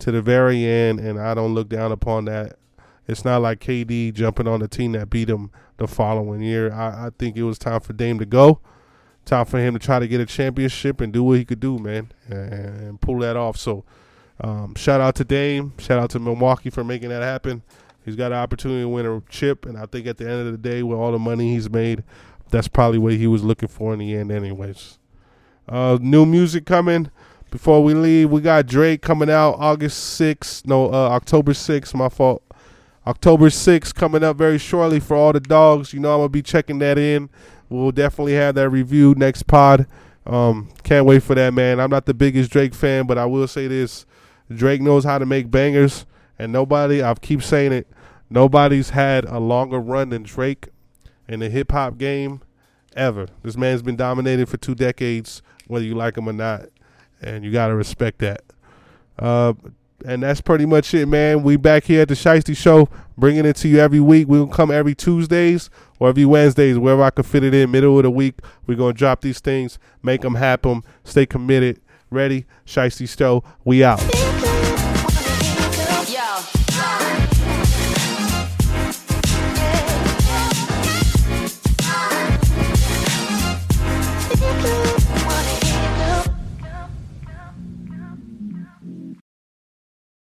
to 0.00 0.10
the 0.10 0.20
very 0.20 0.66
end, 0.66 1.00
and 1.00 1.18
I 1.18 1.34
don't 1.34 1.54
look 1.54 1.68
down 1.68 1.92
upon 1.92 2.26
that 2.26 2.58
it's 3.06 3.24
not 3.24 3.42
like 3.42 3.60
KD 3.60 4.14
jumping 4.14 4.46
on 4.46 4.60
the 4.60 4.68
team 4.68 4.92
that 4.92 5.10
beat 5.10 5.28
him 5.28 5.50
the 5.76 5.86
following 5.86 6.40
year. 6.40 6.72
I, 6.72 7.06
I 7.06 7.10
think 7.18 7.36
it 7.36 7.42
was 7.42 7.58
time 7.58 7.80
for 7.80 7.92
Dame 7.92 8.18
to 8.18 8.26
go. 8.26 8.60
Time 9.24 9.46
for 9.46 9.58
him 9.58 9.74
to 9.74 9.78
try 9.78 9.98
to 9.98 10.08
get 10.08 10.20
a 10.20 10.26
championship 10.26 11.00
and 11.00 11.12
do 11.12 11.22
what 11.22 11.38
he 11.38 11.44
could 11.44 11.60
do, 11.60 11.78
man, 11.78 12.10
and, 12.26 12.52
and 12.52 13.00
pull 13.00 13.18
that 13.20 13.36
off. 13.36 13.56
So, 13.56 13.84
um, 14.40 14.74
shout 14.74 15.00
out 15.00 15.14
to 15.16 15.24
Dame. 15.24 15.72
Shout 15.78 15.98
out 15.98 16.10
to 16.10 16.18
Milwaukee 16.18 16.70
for 16.70 16.82
making 16.82 17.10
that 17.10 17.22
happen. 17.22 17.62
He's 18.04 18.16
got 18.16 18.32
an 18.32 18.38
opportunity 18.38 18.82
to 18.82 18.88
win 18.88 19.06
a 19.06 19.22
chip, 19.28 19.66
and 19.66 19.78
I 19.78 19.86
think 19.86 20.06
at 20.06 20.16
the 20.16 20.28
end 20.28 20.46
of 20.46 20.52
the 20.52 20.58
day, 20.58 20.82
with 20.82 20.98
all 20.98 21.12
the 21.12 21.18
money 21.18 21.54
he's 21.54 21.70
made, 21.70 22.02
that's 22.50 22.68
probably 22.68 22.98
what 22.98 23.14
he 23.14 23.26
was 23.26 23.44
looking 23.44 23.68
for 23.68 23.92
in 23.92 24.00
the 24.00 24.14
end, 24.14 24.30
anyways. 24.30 24.98
Uh, 25.68 25.98
new 26.00 26.26
music 26.26 26.66
coming. 26.66 27.10
Before 27.50 27.84
we 27.84 27.94
leave, 27.94 28.30
we 28.30 28.40
got 28.40 28.66
Drake 28.66 29.02
coming 29.02 29.30
out 29.30 29.52
August 29.58 30.18
6th. 30.20 30.66
No, 30.66 30.86
uh, 30.86 31.10
October 31.10 31.52
6th. 31.52 31.94
My 31.94 32.08
fault. 32.08 32.42
October 33.06 33.48
6th 33.48 33.94
coming 33.94 34.22
up 34.22 34.36
very 34.36 34.58
shortly 34.58 35.00
for 35.00 35.16
all 35.16 35.32
the 35.32 35.40
dogs. 35.40 35.92
You 35.92 36.00
know, 36.00 36.12
I'm 36.12 36.18
going 36.18 36.28
to 36.28 36.32
be 36.32 36.42
checking 36.42 36.78
that 36.78 36.98
in. 36.98 37.30
We'll 37.68 37.90
definitely 37.90 38.34
have 38.34 38.54
that 38.54 38.70
review 38.70 39.14
next 39.16 39.46
pod. 39.46 39.86
Um, 40.26 40.70
can't 40.84 41.04
wait 41.04 41.22
for 41.22 41.34
that, 41.34 41.52
man. 41.52 41.80
I'm 41.80 41.90
not 41.90 42.06
the 42.06 42.14
biggest 42.14 42.50
Drake 42.50 42.74
fan, 42.74 43.06
but 43.06 43.18
I 43.18 43.26
will 43.26 43.48
say 43.48 43.66
this 43.66 44.06
Drake 44.54 44.80
knows 44.80 45.04
how 45.04 45.18
to 45.18 45.26
make 45.26 45.50
bangers, 45.50 46.06
and 46.42 46.52
nobody, 46.52 47.04
I 47.04 47.14
keep 47.14 47.40
saying 47.40 47.72
it, 47.72 47.86
nobody's 48.28 48.90
had 48.90 49.24
a 49.26 49.38
longer 49.38 49.78
run 49.78 50.08
than 50.08 50.24
Drake 50.24 50.70
in 51.28 51.38
the 51.38 51.48
hip 51.48 51.70
hop 51.70 51.98
game 51.98 52.40
ever. 52.96 53.28
This 53.44 53.56
man's 53.56 53.80
been 53.80 53.94
dominated 53.94 54.48
for 54.48 54.56
two 54.56 54.74
decades, 54.74 55.40
whether 55.68 55.84
you 55.84 55.94
like 55.94 56.18
him 56.18 56.28
or 56.28 56.32
not, 56.32 56.62
and 57.20 57.44
you 57.44 57.52
got 57.52 57.68
to 57.68 57.76
respect 57.76 58.18
that. 58.18 58.42
Uh, 59.20 59.52
and 60.04 60.24
that's 60.24 60.40
pretty 60.40 60.66
much 60.66 60.92
it, 60.94 61.06
man. 61.06 61.44
We 61.44 61.56
back 61.56 61.84
here 61.84 62.02
at 62.02 62.08
the 62.08 62.14
Shiesty 62.14 62.56
Show, 62.56 62.88
bringing 63.16 63.44
it 63.44 63.54
to 63.56 63.68
you 63.68 63.78
every 63.78 64.00
week. 64.00 64.26
We'll 64.26 64.48
come 64.48 64.72
every 64.72 64.96
Tuesdays 64.96 65.70
or 66.00 66.08
every 66.08 66.24
Wednesdays, 66.24 66.76
wherever 66.76 67.04
I 67.04 67.10
can 67.10 67.22
fit 67.22 67.44
it 67.44 67.54
in. 67.54 67.70
Middle 67.70 67.98
of 67.98 68.02
the 68.02 68.10
week, 68.10 68.40
we're 68.66 68.76
gonna 68.76 68.94
drop 68.94 69.20
these 69.20 69.38
things, 69.38 69.78
make 70.02 70.22
them 70.22 70.34
happen. 70.34 70.82
Stay 71.04 71.24
committed. 71.24 71.80
Ready? 72.10 72.46
Shiesty 72.66 73.08
Show. 73.08 73.44
We 73.64 73.84
out. 73.84 74.31